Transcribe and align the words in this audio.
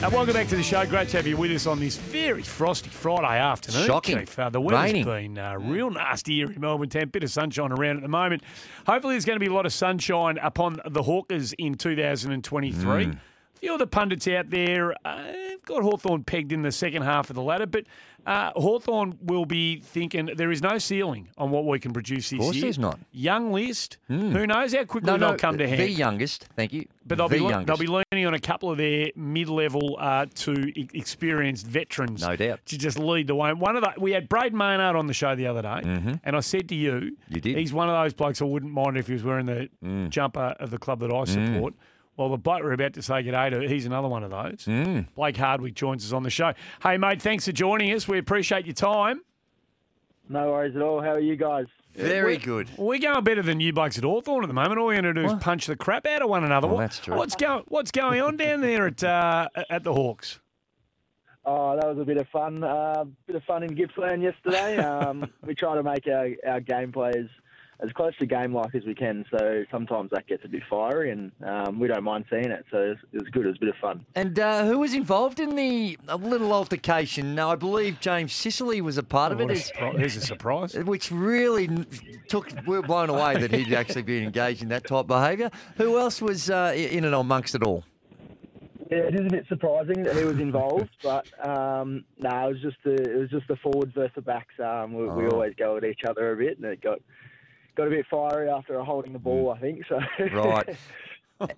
Uh, 0.00 0.08
welcome 0.12 0.32
back 0.32 0.46
to 0.46 0.54
the 0.54 0.62
show. 0.62 0.86
Great 0.86 1.08
to 1.08 1.16
have 1.16 1.26
you 1.26 1.36
with 1.36 1.50
us 1.50 1.66
on 1.66 1.80
this 1.80 1.96
very 1.96 2.42
frosty 2.44 2.88
Friday 2.88 3.36
afternoon. 3.40 3.84
Shocking. 3.84 4.18
Keith. 4.18 4.38
Uh, 4.38 4.48
the 4.48 4.60
weather's 4.60 4.92
Raining. 4.92 5.04
been 5.04 5.38
uh, 5.38 5.56
real 5.58 5.90
nasty 5.90 6.36
here 6.36 6.52
in 6.52 6.60
Melbourne 6.60 6.88
town. 6.88 7.08
Bit 7.08 7.24
of 7.24 7.30
sunshine 7.32 7.72
around 7.72 7.96
at 7.96 8.02
the 8.02 8.08
moment. 8.08 8.44
Hopefully, 8.86 9.14
there's 9.14 9.24
going 9.24 9.40
to 9.40 9.44
be 9.44 9.50
a 9.50 9.52
lot 9.52 9.66
of 9.66 9.72
sunshine 9.72 10.38
upon 10.40 10.78
the 10.88 11.02
Hawkers 11.02 11.52
in 11.54 11.74
2023. 11.74 13.06
Mm. 13.06 13.18
Few 13.60 13.72
of 13.72 13.78
the 13.78 13.86
pundits 13.86 14.28
out 14.28 14.50
there 14.50 14.92
uh, 15.04 15.16
have 15.50 15.62
got 15.64 15.82
Hawthorn 15.82 16.24
pegged 16.24 16.52
in 16.52 16.62
the 16.62 16.72
second 16.72 17.02
half 17.02 17.28
of 17.30 17.34
the 17.36 17.42
ladder, 17.42 17.66
but 17.66 17.84
uh, 18.26 18.52
Hawthorn 18.54 19.18
will 19.22 19.46
be 19.46 19.80
thinking 19.80 20.26
there 20.36 20.50
is 20.50 20.62
no 20.62 20.78
ceiling 20.78 21.28
on 21.38 21.50
what 21.50 21.64
we 21.66 21.78
can 21.78 21.92
produce 21.92 22.30
this 22.30 22.38
course 22.38 22.56
year. 22.56 22.64
there's 22.64 22.78
not. 22.78 22.98
Young 23.10 23.52
list. 23.52 23.96
Who 24.08 24.46
knows 24.46 24.74
how 24.74 24.84
quickly 24.84 25.06
No, 25.10 25.16
no, 25.16 25.28
they'll 25.30 25.38
come 25.38 25.58
to 25.58 25.66
hand. 25.66 25.80
the 25.80 25.88
youngest. 25.90 26.46
Thank 26.54 26.72
you. 26.72 26.86
But 27.06 27.18
they'll 27.18 27.28
the 27.28 27.36
be, 27.38 27.42
youngest. 27.44 27.66
they'll 27.66 27.76
be 27.76 27.86
leaning 28.12 28.26
on 28.26 28.34
a 28.34 28.38
couple 28.40 28.70
of 28.70 28.76
their 28.78 29.10
mid-level 29.16 29.96
uh, 29.98 30.26
to 30.34 30.52
e- 30.78 30.88
experienced 30.92 31.66
veterans, 31.66 32.20
No 32.22 32.36
doubt. 32.36 32.60
to 32.66 32.76
just 32.78 32.98
lead 32.98 33.26
the 33.28 33.34
way. 33.34 33.52
One 33.54 33.76
of 33.76 33.82
the 33.82 33.94
we 33.98 34.12
had 34.12 34.28
Braden 34.28 34.56
Maynard 34.56 34.94
on 34.94 35.06
the 35.06 35.14
show 35.14 35.34
the 35.34 35.46
other 35.46 35.62
day, 35.62 35.80
and 36.22 36.36
I 36.36 36.40
said 36.40 36.68
to 36.68 36.74
you, 36.74 36.92
Mm-hmm. 36.92 37.34
You 37.34 37.40
did. 37.40 37.56
Mm. 37.56 37.58
he's 37.60 37.72
one 37.72 37.88
of 37.88 37.94
those 38.02 38.12
blokes 38.14 38.40
I 38.42 38.44
wouldn't 38.44 38.72
mind 38.72 38.96
if 38.98 39.06
he 39.06 39.14
was 39.14 39.24
wearing 39.24 39.46
the 39.46 39.68
jumper 40.10 40.54
of 40.60 40.70
the 40.70 40.78
club 40.78 41.00
that 41.00 41.12
I 41.12 41.24
support. 41.24 41.74
Well, 42.18 42.30
the 42.30 42.36
bloke 42.36 42.64
we're 42.64 42.72
about 42.72 42.94
to 42.94 43.02
say 43.02 43.22
g'day 43.22 43.50
to, 43.52 43.68
he's 43.68 43.86
another 43.86 44.08
one 44.08 44.24
of 44.24 44.30
those. 44.30 44.64
Mm. 44.66 45.06
Blake 45.14 45.36
Hardwick 45.36 45.74
joins 45.74 46.04
us 46.04 46.12
on 46.12 46.24
the 46.24 46.30
show. 46.30 46.52
Hey, 46.82 46.98
mate, 46.98 47.22
thanks 47.22 47.44
for 47.44 47.52
joining 47.52 47.92
us. 47.92 48.08
We 48.08 48.18
appreciate 48.18 48.66
your 48.66 48.74
time. 48.74 49.22
No 50.28 50.50
worries 50.50 50.74
at 50.74 50.82
all. 50.82 51.00
How 51.00 51.12
are 51.12 51.20
you 51.20 51.36
guys? 51.36 51.66
Very 51.94 52.36
good. 52.36 52.68
We're 52.76 52.98
going 52.98 53.22
better 53.22 53.42
than 53.42 53.60
you 53.60 53.72
blokes 53.72 53.98
at 53.98 54.04
Hawthorn 54.04 54.42
at 54.42 54.48
the 54.48 54.54
moment. 54.54 54.80
All 54.80 54.86
we're 54.86 55.00
going 55.00 55.14
to 55.14 55.22
do 55.22 55.26
is 55.26 55.34
punch 55.34 55.66
the 55.66 55.76
crap 55.76 56.06
out 56.06 56.20
of 56.20 56.28
one 56.28 56.42
another. 56.42 56.66
Well, 56.66 56.78
that's 56.78 56.98
true. 56.98 57.16
What's 57.16 57.36
going 57.36 57.62
What's 57.68 57.92
going 57.92 58.20
on 58.20 58.36
down 58.36 58.60
there 58.60 58.88
at 58.88 59.02
uh, 59.02 59.48
at 59.70 59.84
the 59.84 59.94
Hawks? 59.94 60.40
Oh, 61.44 61.76
that 61.76 61.88
was 61.88 61.98
a 61.98 62.04
bit 62.04 62.18
of 62.18 62.28
fun. 62.28 62.62
Uh, 62.62 63.04
bit 63.26 63.36
of 63.36 63.44
fun 63.44 63.62
in 63.62 63.74
Gippsland 63.74 64.22
yesterday. 64.22 64.76
Um, 64.84 65.30
we 65.46 65.54
try 65.54 65.76
to 65.76 65.82
make 65.82 66.06
our, 66.08 66.30
our 66.46 66.60
gameplay 66.60 67.16
as, 67.16 67.26
as 67.80 67.92
close 67.92 68.16
to 68.16 68.26
game 68.26 68.52
like 68.52 68.74
as 68.74 68.84
we 68.84 68.94
can. 68.94 69.24
So 69.30 69.64
sometimes 69.70 70.10
that 70.10 70.26
gets 70.26 70.44
a 70.44 70.48
bit 70.48 70.62
fiery, 70.68 71.10
and 71.12 71.30
um, 71.44 71.78
we 71.78 71.86
don't 71.88 72.02
mind 72.02 72.24
seeing 72.28 72.50
it. 72.50 72.64
So 72.70 72.78
it 72.78 72.88
was, 72.88 72.96
it 73.12 73.18
was 73.20 73.28
good. 73.30 73.44
It 73.44 73.48
was 73.48 73.56
a 73.56 73.60
bit 73.60 73.68
of 73.68 73.76
fun. 73.76 74.04
And 74.16 74.38
uh, 74.38 74.64
who 74.66 74.78
was 74.80 74.94
involved 74.94 75.38
in 75.38 75.54
the 75.54 75.96
a 76.08 76.16
little 76.16 76.52
altercation? 76.52 77.34
Now, 77.34 77.50
I 77.50 77.54
believe 77.56 78.00
James 78.00 78.32
Sicily 78.32 78.80
was 78.80 78.98
a 78.98 79.02
part 79.02 79.30
of 79.32 79.38
What 79.38 79.50
it, 79.50 79.50
a 79.50 79.52
it's- 79.52 79.68
surprise. 79.68 80.16
A 80.16 80.20
surprise. 80.20 80.74
which 80.84 81.10
really 81.12 81.68
n- 81.68 81.86
took. 82.28 82.50
We 82.66 82.76
were 82.76 82.82
blown 82.82 83.10
away 83.10 83.36
that 83.38 83.52
he'd 83.52 83.72
actually 83.72 84.02
been 84.02 84.24
engaged 84.24 84.62
in 84.62 84.68
that 84.70 84.82
type 84.86 84.98
of 85.00 85.06
behaviour. 85.06 85.50
Who 85.76 85.98
else 85.98 86.20
was 86.20 86.50
uh, 86.50 86.72
in 86.76 87.04
and 87.04 87.14
amongst 87.14 87.54
it 87.54 87.62
all? 87.62 87.84
Yeah, 88.90 88.98
it 89.00 89.14
is 89.14 89.26
a 89.26 89.30
bit 89.30 89.44
surprising 89.48 90.02
that 90.04 90.16
he 90.16 90.24
was 90.24 90.38
involved, 90.38 90.88
but 91.02 91.26
um, 91.46 92.04
no, 92.18 92.30
it 92.48 92.52
was 92.54 92.62
just 92.62 92.78
the 92.84 92.94
it 92.94 93.18
was 93.18 93.28
just 93.30 93.46
the 93.46 93.56
forwards 93.56 93.92
versus 93.94 94.12
the 94.14 94.22
backs. 94.22 94.54
Um, 94.58 94.94
we, 94.94 95.04
we 95.08 95.26
Oh. 95.26 95.30
always 95.32 95.52
go 95.58 95.76
at 95.76 95.84
each 95.84 96.00
other 96.08 96.32
a 96.32 96.36
bit, 96.36 96.56
and 96.56 96.64
it 96.66 96.80
got 96.80 96.98
got 97.78 97.86
a 97.86 97.90
bit 97.90 98.06
fiery 98.10 98.50
after 98.50 98.78
holding 98.82 99.12
the 99.14 99.18
ball. 99.18 99.54
I 99.56 99.60
think 99.60 99.84
so. 99.88 100.00
Right. 100.32 100.76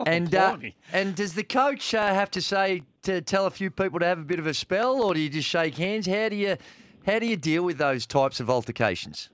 And 0.05 0.35
uh, 0.35 0.59
and 0.93 1.15
does 1.15 1.33
the 1.33 1.43
coach 1.43 1.95
uh, 1.95 2.13
have 2.13 2.31
to 2.33 2.43
say 2.43 2.83
to 3.05 3.23
tell 3.23 3.47
a 3.47 3.51
few 3.51 3.71
people 3.71 3.99
to 4.01 4.05
have 4.05 4.19
a 4.19 4.25
bit 4.25 4.39
of 4.39 4.47
a 4.47 4.53
spell, 4.53 5.03
or 5.03 5.15
do 5.15 5.21
you 5.21 5.31
just 5.31 5.49
shake 5.49 5.79
hands? 5.79 6.07
How 6.07 6.29
do 6.29 6.37
you 6.37 6.59
how 7.07 7.19
do 7.19 7.25
you 7.25 7.39
deal 7.39 7.63
with 7.63 7.79
those 7.79 8.05
types 8.05 8.41
of 8.41 8.51
altercations? 8.51 9.31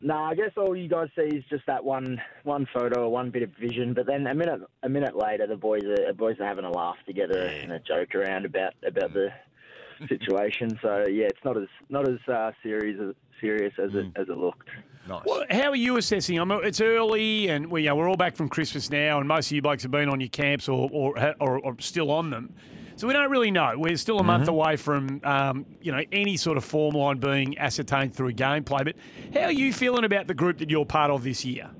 No, 0.00 0.16
I 0.16 0.34
guess 0.34 0.50
all 0.56 0.74
you 0.74 0.88
guys 0.88 1.10
see 1.14 1.36
is 1.36 1.44
just 1.48 1.64
that 1.68 1.84
one 1.84 2.20
one 2.42 2.66
photo 2.74 3.04
or 3.04 3.08
one 3.08 3.30
bit 3.30 3.44
of 3.44 3.50
vision. 3.50 3.94
But 3.94 4.06
then 4.06 4.26
a 4.26 4.34
minute 4.34 4.62
a 4.82 4.88
minute 4.88 5.14
later, 5.16 5.46
the 5.46 5.54
boys 5.54 5.84
are 5.84 6.08
the 6.08 6.12
boys 6.12 6.34
are 6.40 6.46
having 6.46 6.64
a 6.64 6.70
laugh 6.72 6.96
together 7.06 7.38
and 7.38 7.70
a 7.70 7.78
joke 7.78 8.16
around 8.16 8.46
about 8.46 8.74
about 8.84 9.12
the 9.12 9.28
situation. 10.08 10.76
So 10.82 11.06
yeah, 11.06 11.26
it's 11.26 11.44
not 11.44 11.56
as 11.56 11.68
not 11.88 12.08
as 12.08 12.18
uh, 12.26 12.50
serious 12.64 12.98
as 13.00 13.14
serious 13.40 13.74
as 13.78 13.94
it 13.94 14.06
as 14.16 14.28
it 14.28 14.36
looked. 14.36 14.70
Nice. 15.08 15.22
Well, 15.24 15.44
how 15.50 15.70
are 15.70 15.76
you 15.76 15.96
assessing? 15.96 16.38
I 16.38 16.44
mean, 16.44 16.60
it's 16.62 16.80
early, 16.80 17.48
and 17.48 17.70
we, 17.70 17.82
you 17.82 17.88
know, 17.88 17.96
we're 17.96 18.08
all 18.08 18.16
back 18.16 18.36
from 18.36 18.48
Christmas 18.48 18.90
now, 18.90 19.18
and 19.18 19.26
most 19.26 19.46
of 19.46 19.52
you 19.52 19.62
blokes 19.62 19.82
have 19.82 19.90
been 19.90 20.08
on 20.08 20.20
your 20.20 20.28
camps 20.28 20.68
or 20.68 20.88
or, 20.92 21.34
or, 21.40 21.58
or 21.58 21.76
still 21.80 22.10
on 22.10 22.30
them. 22.30 22.54
So 22.96 23.06
we 23.06 23.14
don't 23.14 23.30
really 23.30 23.50
know. 23.50 23.72
We're 23.78 23.96
still 23.96 24.18
a 24.18 24.22
month 24.22 24.46
away 24.46 24.76
from 24.76 25.22
um, 25.24 25.64
you 25.80 25.90
know 25.90 26.02
any 26.12 26.36
sort 26.36 26.58
of 26.58 26.64
form 26.64 26.94
line 26.94 27.16
being 27.16 27.56
ascertained 27.56 28.14
through 28.14 28.34
gameplay. 28.34 28.84
But 28.84 28.96
how 29.32 29.46
are 29.46 29.52
you 29.52 29.72
feeling 29.72 30.04
about 30.04 30.26
the 30.26 30.34
group 30.34 30.58
that 30.58 30.68
you're 30.68 30.84
part 30.84 31.10
of 31.10 31.24
this 31.24 31.42
year? 31.42 31.70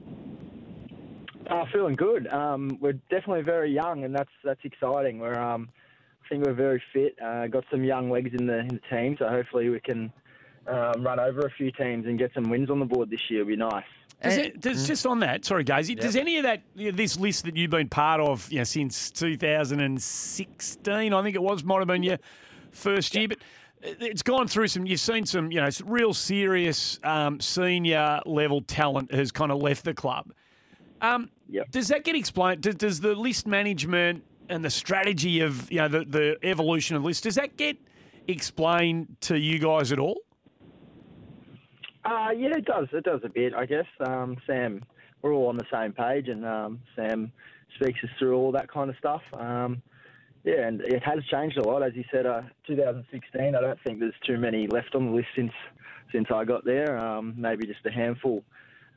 Uh, 1.51 1.67
feeling 1.73 1.95
good. 1.95 2.27
Um, 2.29 2.79
we're 2.81 2.95
definitely 3.11 3.43
very 3.43 3.71
young, 3.71 4.05
and 4.05 4.15
that's 4.15 4.31
that's 4.43 4.65
exciting. 4.65 5.19
We're 5.19 5.39
um, 5.39 5.69
I 6.25 6.29
think 6.29 6.47
we're 6.47 6.55
very 6.55 6.83
fit. 6.91 7.17
Uh, 7.23 7.49
got 7.49 7.65
some 7.71 7.85
young 7.85 8.11
legs 8.11 8.31
in 8.33 8.47
the 8.47 8.61
in 8.61 8.69
the 8.69 8.81
team, 8.97 9.17
so 9.19 9.29
hopefully 9.29 9.69
we 9.69 9.81
can 9.81 10.11
um, 10.67 11.03
run 11.03 11.19
over 11.19 11.41
a 11.41 11.51
few 11.51 11.73
teams 11.73 12.07
and 12.07 12.19
get 12.19 12.33
some 12.35 12.51
wins 12.51 12.71
on 12.71 12.79
the 12.79 12.85
board 12.85 13.11
this 13.11 13.21
year. 13.29 13.41
It'll 13.41 13.49
be 13.49 13.57
nice. 13.57 13.85
Does 14.23 14.37
it, 14.37 14.61
does, 14.61 14.87
just 14.87 15.07
on 15.07 15.21
that, 15.21 15.47
sorry, 15.47 15.65
Gazy, 15.65 15.99
does 15.99 16.15
any 16.15 16.37
of 16.37 16.43
that, 16.43 16.63
you 16.75 16.91
know, 16.91 16.97
this 16.97 17.19
list 17.19 17.47
that 17.47 17.57
you've 17.57 17.71
been 17.71 17.89
part 17.89 18.21
of 18.21 18.53
you 18.53 18.59
know, 18.59 18.65
since 18.65 19.11
2016, 19.13 21.15
I 21.15 21.23
think 21.23 21.35
it 21.35 21.43
was, 21.43 21.65
might 21.65 21.79
have 21.79 21.89
been 21.89 22.03
your 22.03 22.19
first 22.71 23.15
year, 23.15 23.29
but 23.29 23.39
it's 23.81 24.23
gone 24.23 24.47
through 24.47 24.69
some, 24.69 24.85
you've 24.85 25.01
seen 25.01 25.25
some, 25.25 25.51
you 25.51 25.59
know, 25.59 25.71
some 25.71 25.89
real 25.89 26.13
serious 26.13 27.01
um, 27.03 27.41
senior 27.41 28.21
level 28.27 28.61
talent 28.61 29.15
has 29.15 29.33
kind 29.33 29.51
of 29.51 29.63
left 29.63 29.87
the 29.87 29.95
club. 29.95 30.35
Um, 31.01 31.31
Yep. 31.51 31.71
Does 31.73 31.89
that 31.89 32.05
get 32.05 32.15
explained? 32.15 32.63
Does, 32.63 32.77
does 32.77 33.01
the 33.01 33.15
list 33.15 33.47
management 33.47 34.25
and 34.49 34.65
the 34.65 34.71
strategy 34.71 35.41
of, 35.41 35.71
you 35.71 35.79
know, 35.79 35.89
the, 35.89 36.05
the 36.05 36.37
evolution 36.43 36.97
of 36.97 37.05
lists, 37.05 37.23
does 37.23 37.35
that 37.35 37.57
get 37.57 37.77
explained 38.29 39.17
to 39.23 39.39
you 39.39 39.59
guys 39.59 39.93
at 39.93 39.99
all? 39.99 40.21
Uh, 42.05 42.31
yeah, 42.37 42.57
it 42.57 42.65
does. 42.65 42.89
It 42.93 43.05
does 43.05 43.21
a 43.25 43.29
bit, 43.29 43.55
I 43.55 43.67
guess. 43.67 43.87
Um, 44.07 44.37
Sam, 44.47 44.83
we're 45.23 45.33
all 45.33 45.49
on 45.49 45.57
the 45.57 45.67
same 45.73 45.93
page, 45.93 46.29
and 46.29 46.47
um, 46.47 46.81
Sam 46.97 47.33
speaks 47.77 48.01
us 48.03 48.11
through 48.19 48.37
all 48.37 48.53
that 48.53 48.71
kind 48.71 48.91
of 48.91 48.97
stuff. 48.97 49.23
Um, 49.33 49.83
yeah, 50.45 50.67
and 50.67 50.81
it 50.81 51.03
has 51.03 51.23
changed 51.31 51.59
a 51.59 51.63
lot, 51.69 51.83
as 51.83 51.95
you 51.95 52.05
said. 52.11 52.25
Uh, 52.25 52.43
2016, 52.67 53.55
I 53.55 53.61
don't 53.61 53.79
think 53.87 54.01
there's 54.01 54.15
too 54.27 54.39
many 54.39 54.67
left 54.67 54.95
on 54.95 55.07
the 55.07 55.13
list 55.13 55.29
since 55.37 55.53
since 56.13 56.27
I 56.35 56.45
got 56.45 56.65
there. 56.65 56.99
Um, 56.99 57.35
maybe 57.37 57.67
just 57.67 57.85
a 57.87 57.91
handful. 57.91 58.43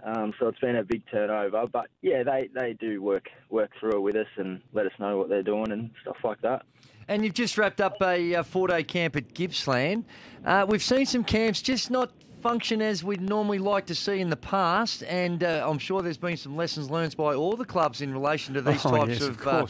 Um, 0.04 0.34
so 0.40 0.48
it's 0.48 0.60
been 0.60 0.76
a 0.76 0.84
big 0.84 1.04
turnover, 1.10 1.66
but 1.72 1.88
yeah, 2.02 2.24
they, 2.24 2.50
they 2.54 2.74
do 2.74 3.02
work 3.02 3.30
work 3.50 3.72
through 3.80 3.98
it 3.98 4.02
with 4.02 4.16
us 4.16 4.28
and 4.38 4.62
let 4.74 4.86
us 4.86 4.92
know 5.00 5.18
what 5.18 5.30
they're 5.30 5.44
doing 5.44 5.72
and 5.72 5.92
stuff 6.02 6.18
like 6.24 6.42
that. 6.42 6.66
And 7.08 7.24
you've 7.24 7.34
just 7.34 7.58
wrapped 7.58 7.80
up 7.80 8.02
a 8.02 8.36
uh, 8.36 8.44
four-day 8.44 8.84
camp 8.84 9.16
at 9.16 9.34
Gippsland. 9.34 10.04
Uh, 10.46 10.66
we've 10.68 10.84
seen 10.84 11.06
some 11.06 11.24
camps 11.24 11.62
just 11.62 11.90
not 11.90 12.12
function 12.44 12.82
as 12.82 13.06
we'd 13.06 13.22
normally 13.22 13.58
like 13.58 13.86
to 13.86 13.96
see 13.96 14.20
in 14.20 14.30
the 14.30 14.36
past, 14.36 15.02
and 15.04 15.46
uh, 15.46 15.66
I'm 15.68 15.80
sure 15.80 16.02
there's 16.02 16.18
been 16.18 16.36
some 16.36 16.58
lessons 16.58 16.92
learned 16.92 17.16
by 17.16 17.34
all 17.36 17.56
the 17.56 17.64
clubs 17.66 18.02
in 18.02 18.12
relation 18.12 18.54
to 18.56 18.62
these 18.62 18.86
Oh, 18.86 18.92
types 18.92 19.22
yes, 19.22 19.22
of, 19.22 19.40
of 19.40 19.48
uh, 19.48 19.68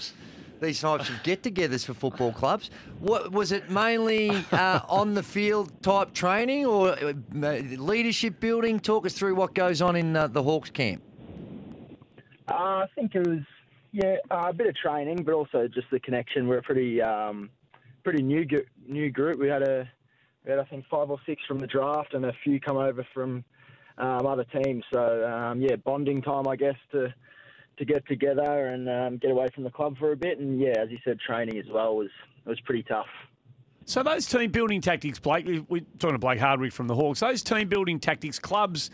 these 0.59 0.81
types 0.81 1.07
of 1.07 1.21
get-togethers 1.21 1.85
for 1.85 1.93
football 1.93 2.31
clubs. 2.31 2.71
What 2.99 3.31
was 3.31 3.51
it 3.51 3.69
mainly 3.69 4.31
uh, 4.51 4.79
on 4.89 5.13
the 5.13 5.21
field 5.21 5.71
type 5.83 6.13
training 6.13 6.65
or 6.65 6.97
uh, 6.97 7.13
leadership 7.77 8.39
building? 8.39 8.79
Talk 8.79 9.05
us 9.05 9.13
through 9.13 9.35
what 9.35 9.53
goes 9.53 9.79
on 9.81 9.95
in 9.95 10.15
uh, 10.15 10.27
the 10.27 10.41
Hawks 10.41 10.71
camp. 10.71 11.03
Uh, 12.49 12.53
I 12.53 12.85
think 12.95 13.13
it 13.13 13.27
was 13.27 13.41
yeah 13.91 14.15
uh, 14.31 14.47
a 14.47 14.53
bit 14.53 14.65
of 14.65 14.75
training, 14.75 15.21
but 15.23 15.35
also 15.35 15.67
just 15.67 15.91
the 15.91 15.99
connection. 15.99 16.47
We're 16.47 16.57
a 16.57 16.63
pretty 16.63 17.01
um, 17.03 17.51
pretty 18.03 18.23
new 18.23 18.45
gu- 18.45 18.65
new 18.87 19.11
group. 19.11 19.37
We 19.39 19.47
had 19.47 19.61
a 19.61 19.87
we 20.45 20.51
had 20.51 20.59
I 20.59 20.63
think 20.65 20.85
five 20.89 21.09
or 21.09 21.19
six 21.25 21.41
from 21.47 21.59
the 21.59 21.67
draft, 21.67 22.13
and 22.13 22.25
a 22.25 22.33
few 22.43 22.59
come 22.59 22.77
over 22.77 23.05
from 23.13 23.43
um, 23.97 24.25
other 24.25 24.45
teams. 24.63 24.83
So 24.93 25.25
um, 25.25 25.61
yeah, 25.61 25.75
bonding 25.77 26.21
time, 26.21 26.47
I 26.47 26.55
guess, 26.55 26.75
to 26.91 27.13
to 27.77 27.85
get 27.85 28.07
together 28.07 28.67
and 28.67 28.87
um, 28.89 29.17
get 29.17 29.31
away 29.31 29.47
from 29.53 29.63
the 29.63 29.71
club 29.71 29.97
for 29.97 30.11
a 30.11 30.15
bit. 30.17 30.39
And 30.39 30.59
yeah, 30.59 30.75
as 30.79 30.89
you 30.91 30.99
said, 31.03 31.19
training 31.19 31.57
as 31.57 31.65
well 31.71 31.95
was 31.95 32.09
was 32.45 32.59
pretty 32.61 32.83
tough. 32.83 33.07
So 33.85 34.01
those 34.01 34.25
team 34.27 34.49
building 34.51 34.79
tactics, 34.79 35.19
Blake, 35.19 35.45
we- 35.45 35.59
we're 35.67 35.81
talking 35.99 36.15
to 36.15 36.19
Blake 36.19 36.39
Hardwick 36.39 36.71
from 36.71 36.87
the 36.87 36.95
Hawks. 36.95 37.19
Those 37.19 37.43
team 37.43 37.67
building 37.67 37.99
tactics, 37.99 38.39
clubs, 38.39 38.89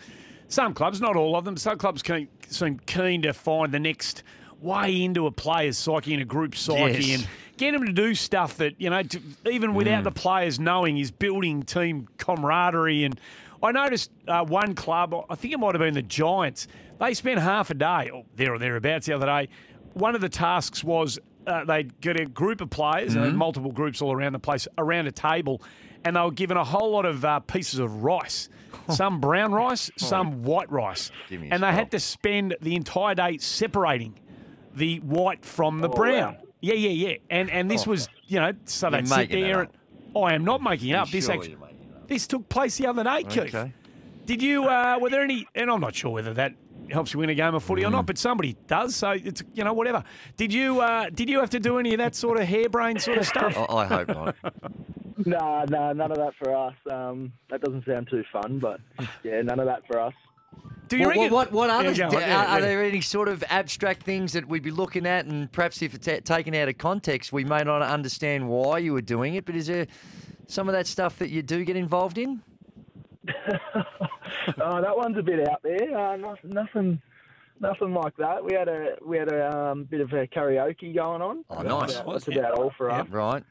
some 0.47 0.73
clubs, 0.73 0.99
not 0.99 1.15
all 1.15 1.35
of 1.35 1.45
them, 1.45 1.57
some 1.57 1.77
clubs 1.77 2.01
keen, 2.01 2.27
seem 2.47 2.79
keen 2.87 3.21
to 3.21 3.33
find 3.33 3.71
the 3.71 3.79
next 3.79 4.23
way 4.59 5.03
into 5.03 5.27
a 5.27 5.31
player's 5.31 5.77
psyche 5.77 6.13
and 6.13 6.23
a 6.23 6.25
group 6.25 6.55
psyche 6.55 7.03
Yes. 7.05 7.19
and 7.19 7.27
get 7.59 7.75
him 7.75 7.85
to 7.85 7.91
do 7.93 8.15
stuff 8.15 8.57
that 8.57 8.79
you 8.79 8.89
know, 8.89 9.03
to, 9.03 9.19
even 9.51 9.73
without 9.75 10.03
the 10.03 10.11
players 10.11 10.59
knowing, 10.59 10.97
is 10.97 11.11
building 11.11 11.63
team 11.63 12.07
camaraderie. 12.17 13.03
And 13.03 13.19
I 13.61 13.71
noticed 13.71 14.09
uh, 14.27 14.43
one 14.45 14.73
club, 14.75 15.13
I 15.29 15.35
think 15.35 15.53
it 15.53 15.57
might 15.59 15.75
have 15.75 15.79
been 15.81 15.93
the 15.93 16.01
Giants. 16.01 16.67
They 16.99 17.13
spent 17.13 17.39
half 17.39 17.69
a 17.69 17.73
day, 17.75 18.09
or 18.09 18.25
there 18.35 18.53
or 18.53 18.59
thereabouts, 18.59 19.05
the 19.05 19.13
other 19.13 19.25
day. 19.25 19.49
One 19.93 20.15
of 20.15 20.21
the 20.21 20.29
tasks 20.29 20.83
was 20.83 21.19
uh, 21.47 21.65
they'd 21.65 21.99
get 22.01 22.19
a 22.19 22.25
group 22.25 22.61
of 22.61 22.69
players, 22.69 23.15
and 23.15 23.37
multiple 23.37 23.71
groups 23.71 24.01
all 24.01 24.11
around 24.11 24.33
the 24.33 24.39
place, 24.39 24.67
around 24.77 25.07
a 25.07 25.11
table, 25.11 25.61
and 26.05 26.15
they 26.15 26.21
were 26.21 26.31
given 26.31 26.57
a 26.57 26.63
whole 26.63 26.91
lot 26.91 27.05
of 27.05 27.23
uh, 27.25 27.39
pieces 27.41 27.79
of 27.79 28.03
rice. 28.03 28.49
Some 28.89 29.19
brown 29.19 29.51
rice, 29.51 29.91
some 29.97 30.43
white 30.43 30.71
rice. 30.71 31.11
Give 31.29 31.41
me 31.41 31.49
a 31.49 31.53
And 31.53 31.61
they 31.63 31.71
had 31.71 31.91
to 31.91 31.99
spend 31.99 32.55
the 32.61 32.75
entire 32.75 33.13
day 33.15 33.37
separating 33.37 34.19
the 34.73 34.97
white 34.99 35.43
from 35.45 35.79
the 35.79 35.89
Oh, 35.89 35.93
brown. 35.93 36.35
wow. 36.35 36.41
Yeah, 36.61 36.73
yeah, 36.75 36.89
yeah. 37.09 37.15
And 37.29 37.49
and 37.49 37.69
this 37.71 37.87
was, 37.87 38.09
you 38.27 38.39
know, 38.39 38.51
so 38.65 38.89
You're 38.89 39.01
they'd 39.01 39.07
sit 39.07 39.29
there. 39.31 39.61
up. 39.63 39.73
And, 40.15 40.23
I 40.25 40.33
am 40.33 40.43
not 40.43 40.61
making 40.61 40.89
it 40.89 40.93
up. 40.95 41.09
This 41.09 41.25
Surely 41.25 41.37
actually, 41.37 41.51
you're 41.51 41.59
making 41.59 41.77
it 41.89 41.95
up. 41.95 42.07
this 42.07 42.27
took 42.27 42.49
place 42.49 42.77
the 42.77 42.87
other 42.87 43.03
day, 43.03 43.23
Keith. 43.23 43.53
Okay. 43.55 43.71
Did 44.25 44.41
you? 44.41 44.65
Uh, 44.65 44.97
were 44.99 45.09
there 45.09 45.21
any? 45.21 45.47
And 45.55 45.69
I'm 45.71 45.79
not 45.81 45.95
sure 45.95 46.11
whether 46.11 46.33
that 46.33 46.53
helps 46.91 47.13
you 47.13 47.19
win 47.19 47.29
a 47.29 47.35
game 47.35 47.53
of 47.53 47.63
footy 47.63 47.83
or 47.85 47.89
Mm. 47.89 47.93
not, 47.93 48.05
but 48.07 48.17
somebody 48.17 48.57
does. 48.67 48.95
So 48.95 49.11
it's 49.11 49.43
you 49.53 49.63
know 49.63 49.73
whatever. 49.73 50.03
Did 50.35 50.51
you? 50.51 50.81
Uh, 50.81 51.09
did 51.13 51.29
you 51.29 51.39
have 51.39 51.51
to 51.51 51.59
do 51.59 51.77
any 51.77 51.93
of 51.93 51.99
that 51.99 52.15
sort 52.15 52.39
of 52.39 52.47
harebrained 52.47 53.01
sort 53.01 53.19
of 53.19 53.27
stuff? 53.27 53.55
I, 53.57 53.63
I 53.75 53.85
hope 53.85 54.07
not. 54.09 54.35
Nah, 55.25 55.65
nah, 55.65 55.91
none 55.91 56.11
of 56.11 56.17
that 56.17 56.33
for 56.41 56.55
us. 56.55 56.73
Um, 56.89 57.33
that 57.49 57.59
doesn't 57.59 57.83
sound 57.85 58.07
too 58.09 58.23
fun, 58.31 58.57
but 58.57 58.79
yeah, 59.21 59.41
none 59.41 59.59
of 59.59 59.65
that 59.65 59.81
for 59.85 59.99
us. 59.99 60.13
Do 60.87 60.97
you 60.97 61.05
What, 61.05 61.15
what, 61.17 61.21
reckon? 61.23 61.33
what, 61.33 61.51
what 61.51 61.69
Yeah, 61.69 61.77
others? 61.77 61.97
go 61.99 62.05
on, 62.07 62.11
yeah, 62.13 62.41
are, 62.45 62.57
are 62.57 62.61
there 62.61 62.83
any 62.83 63.01
sort 63.01 63.27
of 63.27 63.43
abstract 63.49 64.01
things 64.03 64.33
that 64.33 64.47
we'd 64.47 64.63
be 64.63 64.71
looking 64.71 65.05
at, 65.05 65.25
and 65.25 65.51
perhaps 65.51 65.81
if 65.83 65.93
it's 65.93 66.07
ta- 66.07 66.19
taken 66.23 66.55
out 66.55 66.67
of 66.67 66.77
context, 66.79 67.31
we 67.31 67.43
may 67.43 67.59
not 67.63 67.83
understand 67.83 68.49
why 68.49 68.79
you 68.79 68.93
were 68.93 69.01
doing 69.01 69.35
it? 69.35 69.45
But 69.45 69.55
is 69.55 69.67
there 69.67 69.85
some 70.47 70.67
of 70.67 70.73
that 70.73 70.87
stuff 70.87 71.19
that 71.19 71.29
you 71.29 71.43
do 71.43 71.63
get 71.63 71.75
involved 71.75 72.17
in? 72.17 72.41
Oh, 74.61 74.81
that 74.81 74.95
one's 74.95 75.17
a 75.17 75.21
bit 75.21 75.47
out 75.47 75.61
there. 75.63 75.95
Uh, 75.97 76.15
nothing, 76.15 76.49
nothing, 76.51 77.01
nothing 77.59 77.93
like 77.93 78.15
that. 78.17 78.43
We 78.43 78.53
had 78.53 78.67
a 78.67 78.95
we 79.05 79.17
had 79.17 79.31
a 79.31 79.55
um, 79.71 79.83
bit 79.83 80.01
of 80.01 80.11
a 80.13 80.25
karaoke 80.27 80.93
going 80.93 81.21
on. 81.21 81.43
Oh, 81.49 81.55
That's 81.63 81.67
nice. 81.67 81.99
about- 81.99 82.13
That's 82.13 82.27
about 82.37 82.51
all 82.59 82.71
for 82.77 82.89
us. 82.89 83.07
Right. 83.09 83.43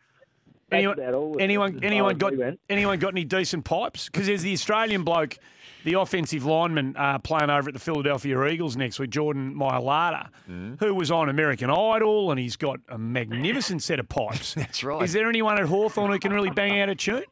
That's 0.70 0.78
anyone, 0.80 0.98
about 0.98 1.14
all. 1.14 1.36
anyone, 1.40 1.80
anyone 1.82 2.18
got 2.18 2.36
we 2.36 2.58
anyone 2.68 2.98
got 2.98 3.12
any 3.14 3.24
decent 3.24 3.64
pipes? 3.64 4.06
Because 4.08 4.26
there's 4.26 4.42
the 4.42 4.52
Australian 4.52 5.02
bloke, 5.04 5.38
the 5.88 5.98
offensive 6.00 6.44
lineman 6.44 6.94
uh, 6.96 7.18
playing 7.18 7.50
over 7.50 7.68
at 7.70 7.74
the 7.74 7.80
Philadelphia 7.80 8.44
Eagles 8.46 8.76
next 8.76 8.98
week, 8.98 9.10
Jordan 9.10 9.54
Mailata, 9.54 10.28
Mm. 10.48 10.78
who 10.80 10.94
was 10.94 11.10
on 11.10 11.28
American 11.28 11.70
Idol, 11.70 12.30
and 12.30 12.38
he's 12.40 12.56
got 12.56 12.78
a 12.88 12.98
magnificent 12.98 13.82
set 13.82 13.98
of 13.98 14.08
pipes. 14.08 14.54
That's 14.62 14.84
right. 14.84 15.02
Is 15.02 15.12
there 15.12 15.28
anyone 15.28 15.58
at 15.58 15.66
Hawthorn 15.66 16.10
who 16.12 16.18
can 16.18 16.32
really 16.32 16.50
bang 16.50 16.80
out 16.80 16.88
a 16.88 16.94
tune? 16.94 17.24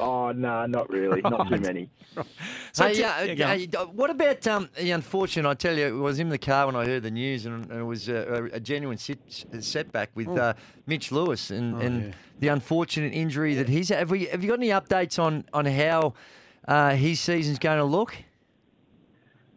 Oh 0.00 0.32
no, 0.32 0.66
not 0.66 0.90
really. 0.90 1.20
Not 1.22 1.48
too 1.48 1.58
many. 1.58 1.88
So 2.72 2.86
hey, 2.88 2.94
t- 2.94 3.04
uh, 3.04 3.22
yeah, 3.22 3.54
hey, 3.54 3.66
what 3.92 4.10
about 4.10 4.44
um, 4.48 4.68
the 4.76 4.90
unfortunate? 4.90 5.48
I 5.48 5.54
tell 5.54 5.76
you, 5.76 5.86
it 5.86 5.92
was 5.92 6.18
in 6.18 6.28
the 6.28 6.38
car 6.38 6.66
when 6.66 6.74
I 6.76 6.84
heard 6.84 7.04
the 7.04 7.10
news, 7.12 7.46
and, 7.46 7.70
and 7.70 7.80
it 7.80 7.84
was 7.84 8.08
a, 8.08 8.14
a, 8.52 8.56
a 8.56 8.60
genuine 8.60 8.98
sit, 8.98 9.18
setback 9.60 10.10
with 10.16 10.28
uh, 10.28 10.54
Mitch 10.86 11.12
Lewis 11.12 11.50
and, 11.50 11.80
and 11.80 12.02
Oh. 12.02 12.06
yeah. 12.08 12.12
the 12.40 12.48
unfortunate 12.48 13.12
injury 13.14 13.54
that 13.54 13.68
he's. 13.68 13.88
Have 13.90 14.10
we? 14.10 14.26
Have 14.26 14.42
you 14.42 14.48
got 14.50 14.58
any 14.58 14.70
updates 14.70 15.18
on 15.22 15.44
on 15.52 15.64
how 15.66 16.14
uh, 16.66 16.90
his 16.90 17.20
season's 17.20 17.58
going 17.58 17.78
to 17.78 17.84
look? 17.84 18.16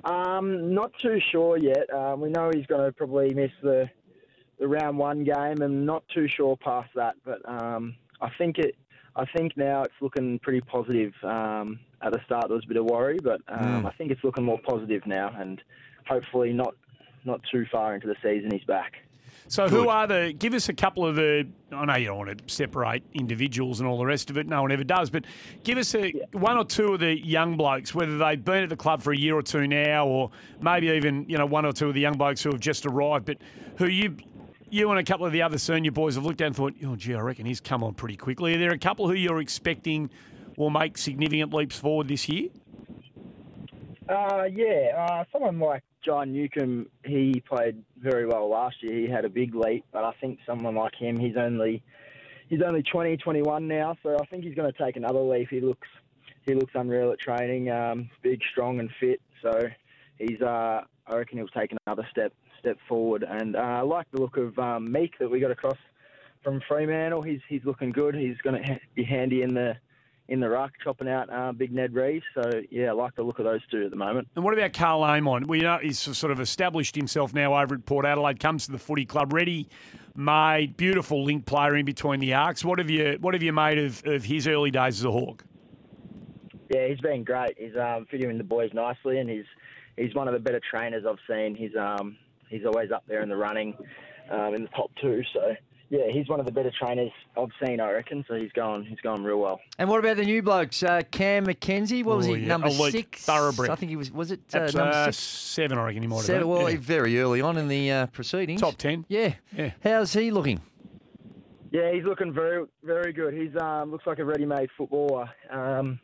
Um, 0.04 0.74
not 0.74 0.92
too 1.02 1.20
sure 1.32 1.58
yet. 1.58 1.92
Um, 1.94 2.22
we 2.22 2.30
know 2.30 2.52
he's 2.54 2.66
going 2.66 2.86
to 2.86 2.92
probably 2.92 3.34
miss 3.34 3.52
the 3.62 3.90
the 4.60 4.68
round 4.68 4.98
one 4.98 5.24
game, 5.24 5.62
and 5.62 5.86
not 5.86 6.04
too 6.14 6.28
sure 6.28 6.58
past 6.58 6.90
that. 6.96 7.16
But 7.24 7.48
um, 7.48 7.96
I 8.22 8.30
think 8.38 8.58
it. 8.58 8.76
I 9.16 9.26
think 9.36 9.58
now 9.58 9.82
it's 9.82 9.96
looking 10.00 10.40
pretty 10.40 10.62
positive. 10.62 11.14
Um, 11.24 11.80
at 12.02 12.14
the 12.14 12.20
start, 12.26 12.46
there 12.48 12.56
was 12.56 12.66
a 12.66 12.68
bit 12.68 12.78
of 12.78 12.86
worry, 12.86 13.18
but 13.22 13.42
um, 13.48 13.86
I 13.86 13.92
think 13.94 14.12
it's 14.12 14.24
looking 14.24 14.44
more 14.44 14.60
positive 14.60 15.08
now, 15.08 15.36
and 15.38 15.62
hopefully 16.08 16.54
not 16.54 16.76
not 17.26 17.42
too 17.52 17.66
far 17.72 17.96
into 17.96 18.08
the 18.08 18.16
season 18.24 18.52
he's 18.52 18.64
back. 18.64 18.94
So 19.50 19.70
who 19.70 19.88
are 19.88 20.08
the? 20.08 20.34
Give 20.38 20.54
us 20.54 20.68
a 20.70 20.74
couple 20.74 21.06
of 21.06 21.16
the. 21.16 21.48
I 21.72 21.86
know 21.86 21.96
you 21.96 22.08
don't 22.08 22.18
want 22.18 22.48
to 22.48 22.54
separate 22.54 23.04
individuals 23.14 23.80
and 23.80 23.88
all 23.88 23.98
the 23.98 24.06
rest 24.06 24.30
of 24.30 24.38
it. 24.38 24.48
No 24.48 24.62
one 24.62 24.72
ever 24.72 24.84
does. 24.84 25.10
But 25.10 25.26
give 25.64 25.78
us 25.78 25.96
a 25.96 26.12
one 26.34 26.58
or 26.58 26.66
two 26.66 26.94
of 26.94 27.00
the 27.00 27.18
young 27.18 27.56
blokes, 27.56 27.96
whether 27.96 28.18
they've 28.18 28.44
been 28.44 28.64
at 28.64 28.70
the 28.70 28.76
club 28.76 29.02
for 29.02 29.14
a 29.14 29.18
year 29.18 29.36
or 29.36 29.42
two 29.42 29.68
now, 29.68 30.06
or 30.06 30.32
maybe 30.62 30.88
even 30.88 31.26
you 31.30 31.38
know 31.38 31.46
one 31.46 31.66
or 31.66 31.72
two 31.72 31.88
of 31.88 31.94
the 31.94 32.02
young 32.02 32.18
blokes 32.18 32.44
who 32.44 32.52
have 32.52 32.60
just 32.60 32.86
arrived, 32.86 33.26
but 33.26 33.38
who 33.78 33.88
you. 33.88 34.18
You 34.70 34.92
and 34.92 35.00
a 35.00 35.04
couple 35.06 35.26
of 35.26 35.32
the 35.32 35.44
other 35.44 35.58
senior 35.58 35.94
boys 35.94 36.16
have 36.16 36.26
looked 36.26 36.42
at 36.42 36.48
and 36.48 36.54
thought, 36.54 36.74
oh, 36.86 36.98
gee, 36.98 37.16
I 37.16 37.22
reckon 37.22 37.46
he's 37.46 37.62
come 37.62 37.86
on 37.86 37.94
pretty 37.94 38.18
quickly. 38.18 38.54
Are 38.54 38.60
there 38.60 38.72
a 38.72 38.78
couple 38.78 39.08
who 39.08 39.14
you're 39.14 39.40
expecting 39.40 40.10
will 40.58 40.70
make 40.70 40.98
significant 40.98 41.54
leaps 41.54 41.78
forward 41.78 42.10
this 42.10 42.28
year? 42.28 42.50
Uh, 44.10 44.44
yeah, 44.54 44.94
uh, 44.98 45.24
someone 45.32 45.58
like 45.58 45.84
John 46.08 46.32
Newcombe, 46.32 46.88
he 47.04 47.44
played 47.46 47.84
very 47.98 48.26
well 48.26 48.50
last 48.50 48.78
year. 48.82 48.98
He 48.98 49.08
had 49.10 49.26
a 49.26 49.30
big 49.30 49.54
leap, 49.54 49.84
but 49.92 50.06
I 50.06 50.14
think 50.22 50.40
someone 50.46 50.74
like 50.74 50.96
him, 50.96 51.20
he's 51.20 51.36
only 51.36 51.84
he's 52.48 52.62
only 52.66 52.82
20, 52.82 53.18
21 53.18 53.68
now, 53.68 53.98
so 54.02 54.18
I 54.18 54.26
think 54.28 54.46
he's 54.46 54.56
going 54.56 54.72
to 54.72 54.84
take 54.84 54.96
another 54.96 55.20
leap. 55.20 55.50
He 55.50 55.60
looks 55.60 55.88
he 56.46 56.54
looks 56.54 56.72
unreal 56.76 57.12
at 57.12 57.20
training, 57.20 57.70
um, 57.70 58.10
big, 58.24 58.40
strong, 58.52 58.80
and 58.80 58.90
fit. 59.02 59.20
So 59.42 59.52
he's 60.18 60.42
uh, 60.42 60.82
I 61.08 61.16
reckon 61.16 61.40
he'll 61.40 61.48
take 61.50 61.74
another 61.86 62.08
step 62.10 62.32
step 62.58 62.78
forward. 62.88 63.26
And 63.28 63.58
uh, 63.58 63.60
I 63.60 63.82
like 63.82 64.08
the 64.12 64.22
look 64.22 64.38
of 64.38 64.58
um, 64.58 64.90
Meek 64.90 65.20
that 65.20 65.30
we 65.30 65.42
got 65.42 65.52
across 65.52 65.78
from 66.42 66.62
Fremantle. 66.70 67.22
He's 67.22 67.42
he's 67.50 67.66
looking 67.66 67.92
good. 67.92 68.16
He's 68.16 68.38
going 68.38 68.64
to 68.64 68.80
be 68.96 69.04
handy 69.04 69.42
in 69.42 69.54
the 69.54 69.76
in 70.30 70.40
the 70.40 70.50
ruck, 70.50 70.74
chopping 70.84 71.08
out 71.08 71.32
uh, 71.32 71.52
Big 71.52 71.72
Ned 71.72 71.94
Reeves. 71.94 72.26
So 72.34 72.62
yeah, 72.70 72.90
I 72.90 72.92
like 72.92 73.16
the 73.16 73.24
look 73.24 73.40
of 73.40 73.46
those 73.46 73.62
two 73.72 73.86
at 73.86 73.92
the 73.92 73.96
moment. 73.96 74.28
And 74.36 74.44
what 74.44 74.54
about 74.54 74.74
Karl 74.74 75.04
Amon? 75.04 75.48
We 75.48 75.62
know 75.62 75.80
he's 75.82 76.00
sort 76.00 76.32
of 76.32 76.40
established 76.40 76.96
himself 76.96 77.34
now 77.34 77.60
over 77.60 77.76
at 77.76 77.86
Port 77.86 78.06
Adelaide. 78.06 78.40
Comes 78.40 78.66
to 78.66 78.72
the 78.72 78.78
footy 78.80 79.06
club, 79.06 79.34
ready, 79.34 79.70
made, 80.16 80.76
beautiful 80.76 81.24
link 81.24 81.46
player 81.46 81.76
in 81.76 81.86
between 81.86 82.20
the 82.20 82.34
arcs. 82.34 82.66
What 82.66 82.80
have 82.80 82.90
you 82.90 83.18
What 83.22 83.34
have 83.34 83.44
you 83.44 83.54
made 83.54 83.78
of, 83.78 84.06
of 84.06 84.24
his 84.24 84.48
early 84.48 84.72
days 84.72 85.00
as 85.00 85.06
a 85.06 85.12
Hawk? 85.12 85.44
Yeah, 86.70 86.88
he's 86.88 87.00
been 87.00 87.24
great. 87.24 87.56
He's 87.58 87.76
um, 87.78 88.06
fitting 88.12 88.30
in 88.30 88.38
the 88.38 88.44
boys 88.44 88.72
nicely, 88.74 89.20
and 89.20 89.30
he's 89.30 89.46
he's 89.96 90.14
one 90.14 90.28
of 90.28 90.34
the 90.34 90.40
better 90.40 90.60
trainers 90.70 91.06
I've 91.06 91.20
seen. 91.30 91.56
He's 91.56 91.76
um, 91.78 92.18
he's 92.50 92.66
always 92.66 92.92
up 92.92 93.04
there 93.08 93.22
in 93.22 93.30
the 93.30 93.38
running, 93.38 93.74
um, 94.30 94.54
in 94.54 94.64
the 94.64 94.70
top 94.70 94.92
two. 95.02 95.22
So 95.34 95.56
yeah, 95.90 96.08
he's 96.12 96.28
one 96.28 96.40
of 96.40 96.46
the 96.46 96.52
better 96.52 96.72
trainers 96.72 97.12
I've 97.38 97.50
seen, 97.66 97.80
I 97.80 97.92
reckon. 97.92 98.26
So 98.28 98.36
he's 98.36 98.52
going 98.52 98.86
he's 98.86 99.00
going 99.02 99.24
real 99.24 99.38
well. 99.40 99.60
And 99.78 99.90
what 99.90 100.00
about 100.00 100.18
the 100.18 100.26
new 100.26 100.42
blokes? 100.42 100.84
Uh, 100.84 101.02
Cam 101.12 101.46
Mackenzie, 101.46 102.04
what 102.04 102.18
was 102.18 102.28
Oh, 102.28 102.34
he? 102.34 102.42
yeah, 102.42 102.48
Number 102.48 102.68
elite 102.68 102.92
six, 102.92 103.26
thoroughbred. 103.26 103.70
I 103.70 103.76
think 103.76 103.90
he 103.90 103.96
was. 103.96 104.12
Was 104.12 104.32
it 104.32 104.42
uh, 104.54 104.60
number 104.74 104.82
uh, 104.82 105.06
six? 105.06 105.18
seven, 105.18 105.78
I 105.78 105.86
reckon 105.86 106.02
he 106.02 106.08
might 106.08 106.18
have 106.18 106.26
Seven, 106.26 106.42
been. 106.42 106.50
well, 106.50 106.70
Yeah. 106.70 106.78
very 106.80 107.20
early 107.20 107.42
on 107.42 107.58
in 107.58 107.68
the 107.68 107.92
uh, 107.92 108.06
proceedings. 108.08 108.60
Top 108.62 108.76
10. 108.78 109.06
Yeah. 109.08 109.34
Yeah. 109.56 109.72
How's 109.84 110.14
he 110.14 110.32
looking? 110.32 110.62
Yeah, 111.72 111.92
he's 111.92 112.04
looking 112.06 112.32
very 112.34 112.66
very 112.84 113.12
good. 113.12 113.34
He's 113.34 113.56
um, 113.62 113.92
looks 113.92 114.08
like 114.08 114.20
a 114.20 114.26
ready-made 114.26 114.70
footballer. 114.78 115.30
Um, 115.50 116.00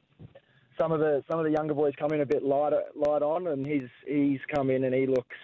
some 0.77 0.91
of 0.91 0.99
the 0.99 1.23
some 1.29 1.39
of 1.39 1.45
the 1.45 1.51
younger 1.51 1.73
boys 1.73 1.93
come 1.97 2.11
in 2.11 2.21
a 2.21 2.25
bit 2.25 2.43
lighter 2.43 2.81
light 2.95 3.21
on, 3.21 3.47
and 3.47 3.65
he's 3.65 3.87
he's 4.07 4.39
come 4.53 4.69
in 4.69 4.83
and 4.83 4.93
he 4.93 5.05
looks 5.07 5.35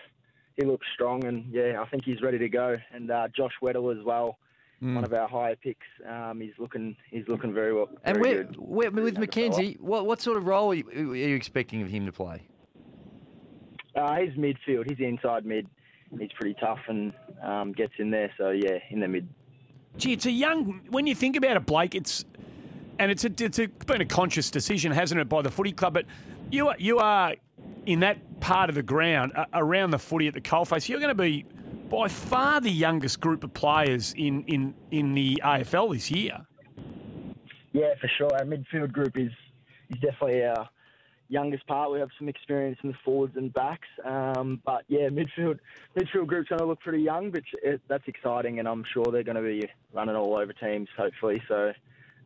he 0.60 0.66
looks 0.66 0.88
strong, 0.94 1.25
and 1.25 1.46
yeah, 1.51 1.82
I 1.82 1.86
think 1.88 2.04
he's 2.04 2.22
ready 2.22 2.38
to 2.38 2.50
go. 2.50 2.75
And 2.92 3.10
uh, 3.10 3.28
Josh 3.36 3.54
Weddle 3.63 3.98
as 3.98 4.04
well. 4.04 4.38
One 4.82 5.04
of 5.04 5.13
our 5.13 5.28
higher 5.28 5.58
picks. 5.58 5.86
Um, 6.10 6.39
he's 6.39 6.54
looking. 6.58 6.96
He's 7.12 7.28
looking 7.28 7.54
very 7.54 7.74
well. 7.74 7.89
And 8.06 8.16
very 8.16 8.36
where, 8.36 8.44
good. 8.46 8.56
where, 8.58 8.92
with 8.92 8.98
Younger 8.98 9.12
fella. 9.12 9.20
Mackenzie, 9.20 9.78
what, 9.82 10.06
what 10.06 10.22
sort 10.22 10.38
of 10.38 10.46
role 10.46 10.72
are 10.72 10.74
you, 10.74 10.88
are 10.89 11.16
you 11.16 11.36
expecting 11.36 11.82
of 11.82 11.89
him 11.89 12.06
to 12.06 12.13
play? 12.13 12.48
Uh, 13.94 14.16
he's 14.16 14.32
midfield. 14.36 14.89
He's 14.89 15.06
inside 15.06 15.46
mid. 15.46 15.68
He's 16.18 16.32
pretty 16.34 16.56
tough 16.62 16.80
and 16.88 17.12
um, 17.44 17.74
gets 17.74 17.92
in 18.00 18.10
there. 18.10 18.32
So 18.38 18.51
yeah, 18.51 18.78
in 18.89 19.01
the 19.01 19.10
mid. 19.10 19.28
Gee, 19.98 20.13
it's 20.13 20.25
a 20.25 20.32
young. 20.32 20.80
When 20.89 21.08
you 21.08 21.16
think 21.16 21.36
about 21.36 21.58
it, 21.58 21.66
Blake, 21.66 21.94
it's 21.94 22.24
and 23.00 23.12
it's 23.12 23.25
a, 23.25 23.32
it's 23.38 23.60
a, 23.60 23.68
been 23.68 24.00
a 24.00 24.06
conscious 24.06 24.50
decision, 24.50 24.94
hasn't 24.94 25.20
it, 25.20 25.28
by 25.28 25.42
the 25.42 25.51
footy 25.51 25.74
club? 25.74 25.94
But 25.94 26.06
you 26.51 26.70
are 26.70 26.75
you 26.80 27.00
are 27.00 27.36
in 27.86 28.02
that 28.02 28.40
part 28.40 28.70
of 28.70 28.76
the 28.76 28.84
ground 28.84 29.32
uh, 29.36 29.46
around 29.54 29.92
the 29.92 30.00
footy 30.00 30.28
at 30.28 30.34
the 30.34 30.42
coalface. 30.42 30.88
You're 30.88 31.00
going 31.00 31.16
to 31.16 31.24
be 31.24 31.46
by 31.90 32.08
far 32.08 32.62
the 32.62 32.72
youngest 32.72 33.20
group 33.20 33.44
of 33.44 33.54
players 33.54 34.14
in 34.18 34.44
in 34.44 34.74
in 34.92 35.14
the 35.14 35.42
AFL 35.44 35.94
this 35.94 36.12
year. 36.12 36.46
Yeah, 37.72 37.94
for 38.00 38.10
sure. 38.18 38.34
Our 38.34 38.46
midfield 38.46 38.92
group 38.92 39.18
is 39.18 39.32
is 39.90 40.00
definitely 40.00 40.44
our 40.44 40.70
youngest 41.30 41.66
part. 41.68 41.92
We 41.92 42.00
have 42.00 42.10
some 42.18 42.28
experience 42.28 42.80
in 42.84 42.90
the 42.90 42.98
forwards 43.06 43.36
and 43.38 43.54
backs, 43.54 43.88
um, 44.04 44.62
but 44.66 44.84
yeah, 44.88 45.10
midfield 45.10 45.60
midfield 45.98 46.28
group's 46.28 46.50
going 46.50 46.60
to 46.60 46.66
look 46.66 46.80
pretty 46.80 47.04
young, 47.04 47.32
but 47.32 47.44
it, 47.64 47.82
that's 47.88 48.08
exciting, 48.08 48.60
and 48.60 48.68
I'm 48.68 48.84
sure 48.94 49.06
they're 49.12 49.24
going 49.24 49.36
to 49.36 49.42
be 49.42 49.70
running 49.94 50.16
all 50.16 50.36
over 50.36 50.54
teams, 50.54 50.90
hopefully. 50.98 51.42
So 51.48 51.72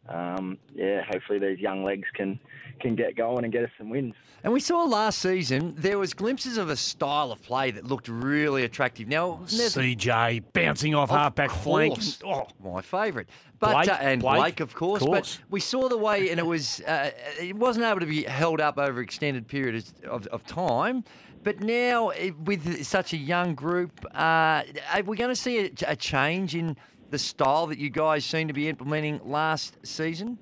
um, 0.10 0.57
yeah, 0.74 1.01
hopefully 1.03 1.39
these 1.39 1.60
young 1.60 1.83
legs 1.83 2.07
can 2.13 2.39
can 2.79 2.95
get 2.95 3.15
going 3.15 3.43
and 3.43 3.53
get 3.53 3.63
us 3.63 3.69
some 3.77 3.89
wins. 3.89 4.13
And 4.43 4.51
we 4.51 4.60
saw 4.60 4.83
last 4.83 5.19
season 5.19 5.74
there 5.77 5.98
was 5.98 6.13
glimpses 6.13 6.57
of 6.57 6.69
a 6.69 6.75
style 6.75 7.31
of 7.31 7.41
play 7.41 7.72
that 7.72 7.86
looked 7.86 8.10
really 8.10 8.63
attractive. 8.63 9.07
Now, 9.07 9.39
there's- 9.50 9.75
CJ 9.75 10.43
bouncing 10.51 10.93
off 10.95 11.12
Of 11.12 11.17
halfback 11.17 11.51
flank. 11.51 11.93
course. 11.93 12.19
Oh, 12.25 12.48
my 12.63 12.81
favourite. 12.81 13.27
But 13.60 13.72
Blake, 13.74 13.89
uh, 13.89 13.98
and 14.01 14.22
Blake, 14.22 14.38
Blake, 14.39 14.60
of 14.60 14.75
course, 14.75 15.01
course. 15.03 15.38
But 15.38 15.51
we 15.51 15.60
saw 15.62 15.88
the 15.88 15.98
way, 15.98 16.29
and 16.31 16.39
it 16.39 16.45
was 16.45 16.81
uh, 16.81 17.12
it 17.39 17.55
wasn't 17.55 17.86
able 17.86 18.01
to 18.01 18.05
be 18.05 18.24
held 18.24 18.60
up 18.60 18.77
over 18.77 19.01
extended 19.01 19.48
periods 19.48 19.93
of, 20.10 20.27
of 20.27 20.45
time. 20.45 21.05
But 21.43 21.62
now, 21.62 22.12
with 22.43 22.83
such 22.86 23.13
a 23.13 23.17
young 23.17 23.53
group, 23.53 24.05
uh, 24.15 24.63
are 24.93 25.03
we 25.05 25.15
going 25.15 25.29
to 25.29 25.36
see 25.36 25.60
a, 25.60 25.72
a 25.88 25.95
change 25.95 26.55
in 26.55 26.75
the 27.13 27.20
style 27.20 27.67
that 27.67 27.77
you 27.77 27.91
guys 27.91 28.25
seem 28.25 28.48
to 28.48 28.53
be 28.55 28.67
implementing 28.67 29.22
last 29.24 29.77
season? 29.86 30.39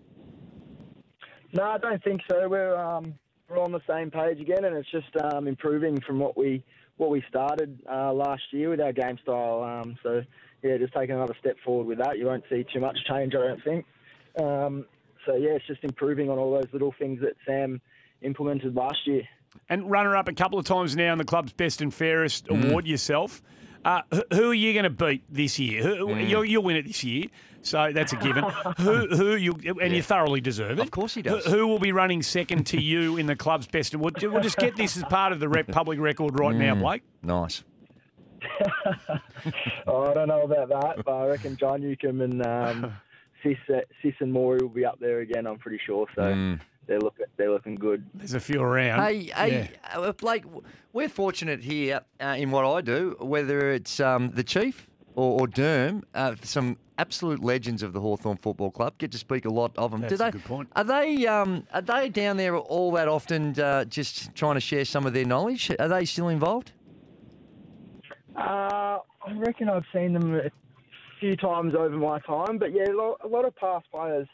No, 1.51 1.63
I 1.63 1.77
don't 1.77 2.01
think 2.01 2.21
so. 2.29 2.47
We're 2.47 2.77
um, 2.77 3.13
we're 3.49 3.59
on 3.61 3.73
the 3.73 3.81
same 3.87 4.09
page 4.09 4.39
again, 4.39 4.63
and 4.63 4.77
it's 4.77 4.89
just 4.89 5.13
um, 5.21 5.47
improving 5.49 5.99
from 5.99 6.17
what 6.17 6.37
we 6.37 6.63
what 6.95 7.09
we 7.09 7.21
started 7.27 7.77
uh, 7.91 8.13
last 8.13 8.43
year 8.51 8.69
with 8.69 8.79
our 8.79 8.93
game 8.93 9.17
style. 9.21 9.61
Um, 9.63 9.97
so 10.01 10.21
yeah, 10.63 10.77
just 10.77 10.93
taking 10.93 11.13
another 11.15 11.35
step 11.41 11.57
forward 11.65 11.87
with 11.87 11.97
that. 11.97 12.17
You 12.17 12.27
won't 12.27 12.45
see 12.49 12.65
too 12.73 12.79
much 12.79 12.97
change, 13.05 13.35
I 13.35 13.39
don't 13.47 13.63
think. 13.65 13.85
Um, 14.41 14.85
so 15.25 15.35
yeah, 15.35 15.49
it's 15.51 15.67
just 15.67 15.83
improving 15.83 16.29
on 16.29 16.37
all 16.37 16.53
those 16.53 16.71
little 16.71 16.95
things 16.97 17.19
that 17.19 17.33
Sam 17.45 17.81
implemented 18.21 18.75
last 18.75 19.05
year. 19.05 19.23
and 19.67 19.91
runner 19.91 20.15
up 20.15 20.29
a 20.29 20.33
couple 20.33 20.57
of 20.57 20.63
times 20.63 20.95
now 20.95 21.11
in 21.11 21.17
the 21.17 21.25
club's 21.25 21.51
best 21.51 21.81
and 21.81 21.93
fairest 21.93 22.45
Mm. 22.47 22.69
award 22.69 22.87
yourself. 22.87 23.41
Uh, 23.83 24.01
who, 24.11 24.23
who 24.33 24.49
are 24.51 24.53
you 24.53 24.73
going 24.73 24.83
to 24.83 24.89
beat 24.89 25.23
this 25.29 25.57
year? 25.57 25.81
Who, 25.83 26.07
Mm. 26.07 26.27
you'll, 26.29 26.45
you'll 26.45 26.63
win 26.63 26.75
it 26.75 26.85
this 26.85 27.03
year, 27.03 27.25
so 27.63 27.91
that's 27.91 28.13
a 28.13 28.15
given. 28.17 28.43
who, 28.77 29.07
who 29.07 29.35
you 29.35 29.53
and 29.81 29.93
you 29.95 30.03
thoroughly 30.03 30.39
deserve 30.41 30.77
it. 30.77 30.83
Of 30.83 30.91
course 30.91 31.15
he 31.15 31.21
Who- 31.21 31.29
does. 31.37 31.45
Who, 31.45 31.65
will 31.67 31.79
be 31.79 31.91
running 31.91 32.21
second 32.21 32.65
to 32.67 32.79
you 32.79 33.17
in 33.17 33.25
the 33.25 33.35
club's 33.35 33.65
best 33.67 33.93
award? 33.95 34.21
We'll 34.21 34.41
just 34.41 34.57
get 34.57 34.75
this 34.75 34.95
as 34.97 35.03
part 35.05 35.31
of 35.33 35.39
the 35.39 35.49
rep, 35.49 35.67
public 35.67 35.99
record 35.99 36.39
right 36.39 36.55
now, 36.55 36.75
Mm. 36.75 36.81
Blake. 36.81 37.01
Nice. 37.23 37.63
Oh, 39.87 40.09
I 40.09 40.13
don't 40.13 40.27
know 40.27 40.43
about 40.43 40.69
that, 40.69 41.03
but 41.03 41.11
I 41.11 41.27
reckon 41.27 41.57
John 41.57 41.81
Newcombe 41.81 42.21
and 42.21 42.45
um, 42.45 42.93
Sis, 43.43 43.57
uh, 43.73 43.79
Sis 44.01 44.13
and 44.19 44.31
Maury 44.31 44.59
will 44.61 44.69
be 44.69 44.85
up 44.85 44.99
there 44.99 45.19
again. 45.21 45.47
I'm 45.47 45.57
pretty 45.57 45.79
sure. 45.85 46.05
So 46.15 46.21
Mm. 46.21 46.59
They're 46.87 46.99
look 46.99 47.17
they're 47.37 47.51
looking 47.51 47.75
good. 47.75 48.05
There's 48.13 48.33
a 48.33 48.39
few 48.39 48.61
around. 48.61 49.03
Hey, 49.03 49.23
hey, 49.35 49.69
uh, 49.93 50.11
Blake, 50.13 50.43
we're 50.93 51.09
fortunate 51.09 51.61
here 51.63 52.01
uh, 52.19 52.35
in 52.37 52.51
what 52.51 52.65
I 52.65 52.81
do, 52.81 53.15
whether 53.19 53.71
it's 53.71 53.99
um, 53.99 54.31
the 54.31 54.43
Chief 54.43 54.87
or, 55.15 55.41
or 55.41 55.47
Derm, 55.47 56.03
uh, 56.13 56.35
some 56.43 56.77
absolute 56.97 57.43
legends 57.43 57.83
of 57.83 57.93
the 57.93 57.99
Hawthorn 57.99 58.37
Football 58.37 58.71
Club. 58.71 58.97
Get 58.97 59.11
to 59.11 59.17
speak 59.17 59.45
a 59.45 59.49
lot 59.49 59.71
of 59.77 59.91
them. 59.91 60.01
That's 60.01 60.17
Do 60.17 60.23
a 60.23 60.31
good 60.31 60.43
point. 60.43 60.69
Are 60.75 60.83
they 60.83 61.27
um, 61.27 61.65
are 61.73 61.81
they 61.81 62.09
down 62.09 62.37
there 62.37 62.57
all 62.57 62.91
that 62.93 63.07
often, 63.07 63.59
uh, 63.59 63.85
just 63.85 64.33
trying 64.35 64.55
to 64.55 64.61
share 64.61 64.85
some 64.85 65.05
of 65.05 65.13
their 65.13 65.25
knowledge? 65.25 65.71
Are 65.79 65.87
they 65.87 66.05
still 66.05 66.29
involved? 66.29 66.71
Uh, 68.35 68.99
I 69.23 69.33
reckon 69.35 69.69
I've 69.69 69.85
seen 69.93 70.13
them 70.13 70.35
a 70.35 70.49
few 71.19 71.35
times 71.35 71.73
over 71.75 71.95
my 71.95 72.19
time, 72.21 72.57
but 72.57 72.73
yeah, 72.73 72.85
a 72.87 73.27
lot 73.27 73.45
of 73.45 73.55
past 73.55 73.85
players 73.91 74.27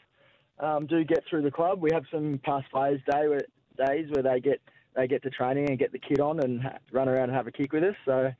um, 0.60 0.86
do 0.86 1.04
get 1.04 1.24
through 1.28 1.42
the 1.42 1.50
club. 1.50 1.80
We 1.80 1.90
have 1.92 2.04
some 2.10 2.40
past 2.44 2.70
players 2.70 3.00
day 3.10 3.28
where, 3.28 3.42
days 3.86 4.10
where 4.12 4.22
they 4.22 4.40
get 4.40 4.60
they 4.96 5.06
get 5.06 5.22
to 5.22 5.30
training 5.30 5.68
and 5.68 5.78
get 5.78 5.92
the 5.92 5.98
kit 5.98 6.18
on 6.20 6.40
and 6.40 6.60
ha- 6.62 6.78
run 6.92 7.08
around 7.08 7.24
and 7.24 7.32
have 7.34 7.46
a 7.46 7.52
kick 7.52 7.72
with 7.72 7.84
us. 7.84 7.94
So 8.04 8.32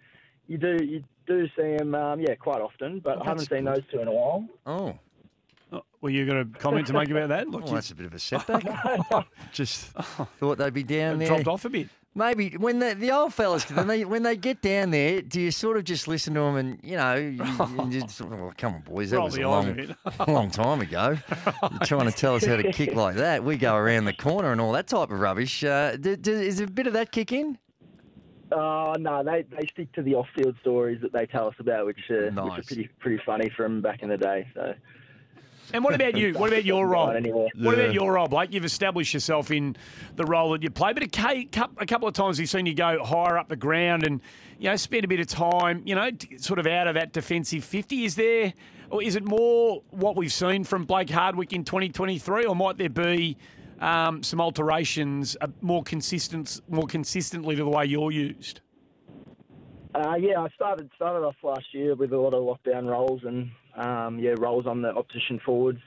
you 0.46 0.58
do 0.58 0.76
you 0.82 1.04
do 1.26 1.46
see 1.56 1.76
them, 1.76 1.94
um, 1.94 2.20
yeah, 2.20 2.34
quite 2.34 2.60
often, 2.60 3.00
but 3.00 3.20
I 3.20 3.24
haven't 3.24 3.48
seen 3.48 3.64
those 3.64 3.82
two 3.92 4.00
in 4.00 4.08
a 4.08 4.12
while. 4.12 4.48
Oh, 4.66 4.98
Oh, 5.70 5.82
well, 6.00 6.10
you 6.10 6.24
got 6.24 6.36
a 6.40 6.46
comment 6.46 6.86
to 6.86 6.94
make 6.94 7.10
about 7.10 7.28
that? 7.28 7.46
Look, 7.46 7.64
well, 7.64 7.74
that's 7.74 7.90
a 7.90 7.94
bit 7.94 8.06
of 8.06 8.14
a 8.14 8.18
setback. 8.18 8.64
just 9.52 9.84
thought 10.38 10.56
they'd 10.56 10.72
be 10.72 10.82
down 10.82 11.18
there. 11.18 11.28
dropped 11.28 11.46
off 11.46 11.66
a 11.66 11.68
bit. 11.68 11.88
Maybe 12.14 12.50
when 12.56 12.80
the 12.80 12.94
the 12.94 13.12
old 13.12 13.32
fellas 13.32 13.70
when 13.70 13.86
they 13.86 14.04
when 14.04 14.22
they 14.24 14.36
get 14.36 14.60
down 14.60 14.90
there, 14.90 15.22
do 15.22 15.40
you 15.40 15.50
sort 15.50 15.76
of 15.76 15.84
just 15.84 16.08
listen 16.08 16.34
to 16.34 16.40
them 16.40 16.56
and 16.56 16.80
you 16.82 16.96
know, 16.96 17.14
you, 17.14 17.44
you 17.90 17.90
just, 18.00 18.20
oh, 18.22 18.52
come 18.56 18.74
on 18.74 18.80
boys, 18.80 19.10
that 19.10 19.18
Roll 19.18 19.26
was 19.26 19.36
a 19.36 19.42
long, 19.42 19.94
long 20.26 20.50
time 20.50 20.80
ago. 20.80 21.16
You're 21.70 21.80
trying 21.84 22.10
to 22.10 22.16
tell 22.16 22.34
us 22.34 22.44
how 22.44 22.56
to 22.56 22.72
kick 22.72 22.94
like 22.94 23.16
that. 23.16 23.44
We 23.44 23.56
go 23.56 23.76
around 23.76 24.06
the 24.06 24.14
corner 24.14 24.50
and 24.50 24.60
all 24.60 24.72
that 24.72 24.88
type 24.88 25.12
of 25.12 25.20
rubbish. 25.20 25.62
Uh, 25.62 25.96
do, 25.96 26.16
do, 26.16 26.32
is 26.32 26.60
a 26.60 26.66
bit 26.66 26.86
of 26.86 26.94
that 26.94 27.12
kick 27.12 27.30
in? 27.30 27.58
Oh 28.50 28.94
no, 28.98 29.22
they 29.22 29.42
they 29.42 29.66
stick 29.66 29.92
to 29.92 30.02
the 30.02 30.14
off-field 30.14 30.56
stories 30.60 31.00
that 31.02 31.12
they 31.12 31.26
tell 31.26 31.46
us 31.46 31.54
about, 31.60 31.86
which, 31.86 32.00
uh, 32.10 32.30
which 32.30 32.58
are 32.58 32.62
pretty 32.62 32.88
pretty 32.98 33.22
funny 33.24 33.50
from 33.54 33.82
back 33.82 34.02
in 34.02 34.08
the 34.08 34.16
day. 34.16 34.48
So 34.54 34.74
And 35.74 35.84
what 35.84 35.94
about 35.94 36.16
you? 36.16 36.32
What 36.34 36.50
about 36.50 36.64
your 36.64 36.86
role? 36.88 37.12
Not. 37.12 37.22
What 37.26 37.52
Yeah. 37.56 37.70
about 37.84 37.94
your 37.94 38.12
role, 38.14 38.26
Blake? 38.28 38.52
You've 38.52 38.64
established 38.64 39.12
yourself 39.14 39.50
in 39.50 39.76
the 40.16 40.24
role 40.24 40.50
that 40.52 40.62
you 40.62 40.70
play, 40.70 40.92
but 40.92 41.02
a, 41.02 41.08
ca- 41.08 41.44
cou- 41.52 41.74
a 41.78 41.86
couple 41.86 42.08
of 42.08 42.14
times 42.14 42.38
we've 42.38 42.48
seen 42.48 42.66
you 42.66 42.74
go 42.74 43.04
higher 43.04 43.36
up 43.36 43.48
the 43.48 43.56
ground 43.56 44.04
and 44.06 44.20
you 44.58 44.68
know 44.70 44.76
spend 44.76 45.04
a 45.04 45.08
bit 45.08 45.20
of 45.20 45.26
time, 45.26 45.82
you 45.84 45.94
know, 45.94 46.10
sort 46.38 46.58
of 46.58 46.66
out 46.66 46.88
of 46.88 46.94
that 46.94 47.12
defensive 47.12 47.64
fifty. 47.64 48.04
Is 48.04 48.14
there, 48.16 48.54
or 48.90 49.02
is 49.02 49.14
it 49.16 49.24
more 49.24 49.82
what 49.90 50.16
we've 50.16 50.32
seen 50.32 50.64
from 50.64 50.84
Blake 50.84 51.10
Hardwick 51.10 51.52
in 51.52 51.64
twenty 51.64 51.88
twenty 51.90 52.18
three, 52.18 52.44
or 52.44 52.56
might 52.56 52.78
there 52.78 52.88
be 52.88 53.36
um, 53.80 54.22
some 54.22 54.40
alterations, 54.40 55.36
uh, 55.40 55.48
more 55.60 55.82
consistent, 55.82 56.60
more 56.68 56.86
consistently 56.86 57.54
to 57.56 57.62
the 57.62 57.68
way 57.68 57.84
you're 57.84 58.10
used? 58.10 58.60
Uh, 59.94 60.14
yeah, 60.18 60.40
I 60.40 60.48
started 60.54 60.90
started 60.96 61.24
off 61.26 61.36
last 61.42 61.72
year 61.72 61.94
with 61.94 62.12
a 62.12 62.18
lot 62.18 62.34
of 62.34 62.42
lockdown 62.42 62.86
roles 62.88 63.22
and 63.24 63.50
um, 63.78 64.18
yeah 64.18 64.34
roles 64.38 64.66
on 64.66 64.82
the 64.82 64.94
opposition 64.94 65.40
forwards, 65.44 65.80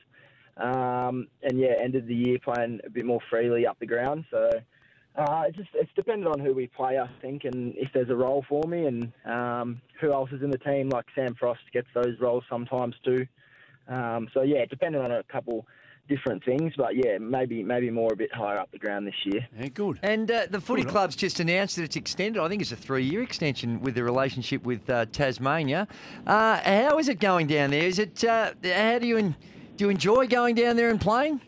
um, 0.58 1.28
and 1.44 1.60
yeah 1.60 1.74
ended 1.80 2.08
the 2.08 2.16
year 2.16 2.40
playing 2.40 2.80
a 2.86 2.90
bit 2.90 3.06
more 3.06 3.20
freely 3.30 3.68
up 3.68 3.80
the 3.80 3.86
ground. 3.86 4.26
So 4.32 4.50
uh, 5.16 5.44
it 5.48 5.56
just 5.56 5.70
it's 5.74 5.92
dependent 5.96 6.34
on 6.34 6.40
who 6.40 6.54
we 6.54 6.68
play, 6.68 6.98
I 6.98 7.10
think, 7.22 7.44
and 7.44 7.74
if 7.76 7.90
there's 7.94 8.10
a 8.10 8.16
role 8.16 8.46
for 8.48 8.64
me 8.68 8.86
and 8.86 9.12
um, 9.26 9.82
who 10.00 10.14
else 10.14 10.32
is 10.32 10.42
in 10.42 10.50
the 10.50 10.58
team. 10.58 10.90
Like 10.90 11.06
Sam 11.16 11.36
Frost 11.36 11.62
gets 11.74 11.88
those 11.94 12.20
roles 12.20 12.44
sometimes 12.50 12.96
too. 13.04 13.28
Um, 13.88 14.30
so 14.34 14.42
yeah, 14.42 14.66
depending 14.70 15.02
on 15.02 15.12
a 15.12 15.24
couple 15.24 15.68
different 16.08 16.44
things, 16.44 16.74
but 16.78 16.96
yeah, 16.96 17.18
maybe 17.20 17.64
maybe 17.64 17.90
more 17.90 18.12
a 18.14 18.16
bit 18.16 18.34
higher 18.34 18.58
up 18.58 18.72
the 18.72 18.78
ground 18.78 19.08
this 19.08 19.16
year. 19.26 19.48
Yeah, 19.58 19.68
good. 19.68 20.00
And 20.04 20.30
uh, 20.30 20.48
the 20.50 20.60
footy 20.60 20.82
Good 20.82 20.90
on. 20.90 20.94
club's 20.94 21.16
just 21.16 21.40
announced 21.40 21.76
that 21.78 21.84
it's 21.84 21.96
extended. 21.96 22.42
I 22.42 22.48
think 22.50 22.62
it's 22.62 22.72
a 22.72 22.76
three-year 22.76 23.22
extension 23.24 23.82
with 23.82 23.96
the 23.96 24.04
relationship 24.04 24.64
with 24.64 24.90
uh, 24.90 25.06
Tasmania. 25.12 25.88
Uh, 26.28 26.58
how 26.62 26.98
is 27.00 27.08
it 27.10 27.20
going 27.20 27.48
down 27.48 27.72
there? 27.72 27.84
Is 27.84 28.00
it? 28.00 28.24
Uh, 28.24 28.52
how 28.64 29.00
do 29.00 29.08
you 29.08 29.18
en- 29.18 29.36
do 29.78 29.86
you 29.86 29.90
enjoy 29.90 30.28
going 30.28 30.56
down 30.56 30.76
there 30.76 30.90
and 30.90 31.00
playing? 31.00 31.42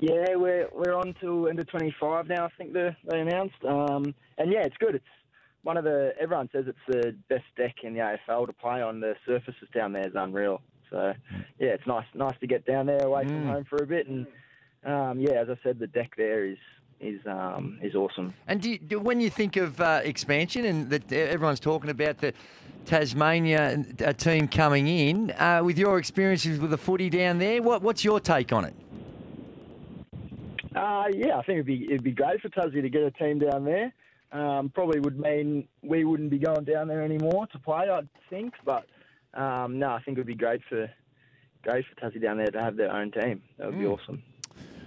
Yeah, 0.00 0.34
we're 0.36 0.68
we're 0.74 0.94
on 0.94 1.14
till 1.20 1.46
end 1.48 1.58
of 1.60 1.68
25 1.68 2.28
now. 2.28 2.46
I 2.46 2.48
think 2.56 2.72
they 2.72 2.96
they 3.10 3.20
announced, 3.20 3.62
um, 3.68 4.14
and 4.38 4.50
yeah, 4.50 4.62
it's 4.64 4.76
good. 4.78 4.94
It's 4.94 5.04
one 5.62 5.76
of 5.76 5.84
the 5.84 6.14
everyone 6.18 6.48
says 6.52 6.64
it's 6.66 6.78
the 6.88 7.14
best 7.28 7.44
deck 7.58 7.74
in 7.82 7.92
the 7.92 8.00
AFL 8.00 8.46
to 8.46 8.52
play 8.54 8.80
on. 8.80 9.00
The 9.00 9.14
surfaces 9.26 9.68
down 9.74 9.92
there 9.92 10.06
is 10.06 10.14
unreal. 10.14 10.62
So 10.90 11.14
yeah, 11.58 11.68
it's 11.68 11.86
nice 11.86 12.06
nice 12.14 12.38
to 12.40 12.46
get 12.46 12.66
down 12.66 12.86
there 12.86 13.04
away 13.04 13.24
from 13.26 13.46
home 13.46 13.64
for 13.64 13.82
a 13.82 13.86
bit, 13.86 14.08
and 14.08 14.26
um, 14.84 15.20
yeah, 15.20 15.40
as 15.40 15.48
I 15.48 15.56
said, 15.62 15.78
the 15.78 15.86
deck 15.86 16.14
there 16.16 16.44
is 16.44 16.58
is 17.00 17.20
um, 17.26 17.78
is 17.82 17.94
awesome. 17.94 18.34
And 18.46 18.60
do 18.60 18.70
you, 18.70 18.78
do, 18.78 18.98
when 18.98 19.20
you 19.20 19.30
think 19.30 19.56
of 19.56 19.80
uh, 19.80 20.00
expansion 20.04 20.64
and 20.64 20.90
that 20.90 21.12
everyone's 21.12 21.60
talking 21.60 21.90
about 21.90 22.18
the 22.18 22.34
Tasmania 22.84 23.84
uh, 24.04 24.12
team 24.12 24.48
coming 24.48 24.86
in, 24.86 25.30
uh, 25.32 25.62
with 25.64 25.78
your 25.78 25.98
experiences 25.98 26.58
with 26.58 26.70
the 26.70 26.78
footy 26.78 27.10
down 27.10 27.38
there, 27.38 27.62
what, 27.62 27.82
what's 27.82 28.04
your 28.04 28.20
take 28.20 28.52
on 28.52 28.64
it? 28.64 28.74
Uh, 30.74 31.04
yeah, 31.12 31.36
I 31.36 31.42
think 31.42 31.56
it'd 31.56 31.66
be 31.66 31.84
it'd 31.84 32.04
be 32.04 32.12
great 32.12 32.40
for 32.40 32.48
Tassie 32.48 32.80
to 32.80 32.88
get 32.88 33.02
a 33.02 33.10
team 33.10 33.38
down 33.38 33.64
there. 33.64 33.92
Um, 34.32 34.70
probably 34.72 35.00
would 35.00 35.18
mean 35.18 35.66
we 35.82 36.04
wouldn't 36.04 36.30
be 36.30 36.38
going 36.38 36.64
down 36.64 36.86
there 36.86 37.02
anymore 37.02 37.48
to 37.48 37.58
play, 37.58 37.88
I 37.90 38.02
think. 38.28 38.54
But 38.64 38.86
um, 39.34 39.78
no, 39.78 39.90
I 39.90 40.00
think 40.02 40.18
it 40.18 40.20
would 40.20 40.26
be 40.26 40.34
great 40.34 40.60
for 40.68 40.90
great 41.62 41.84
for 41.86 42.00
Tassie 42.00 42.20
down 42.20 42.38
there 42.38 42.50
to 42.50 42.60
have 42.60 42.76
their 42.76 42.92
own 42.92 43.10
team. 43.10 43.42
That 43.58 43.68
would 43.68 43.78
be 43.78 43.86
awesome. 43.86 44.22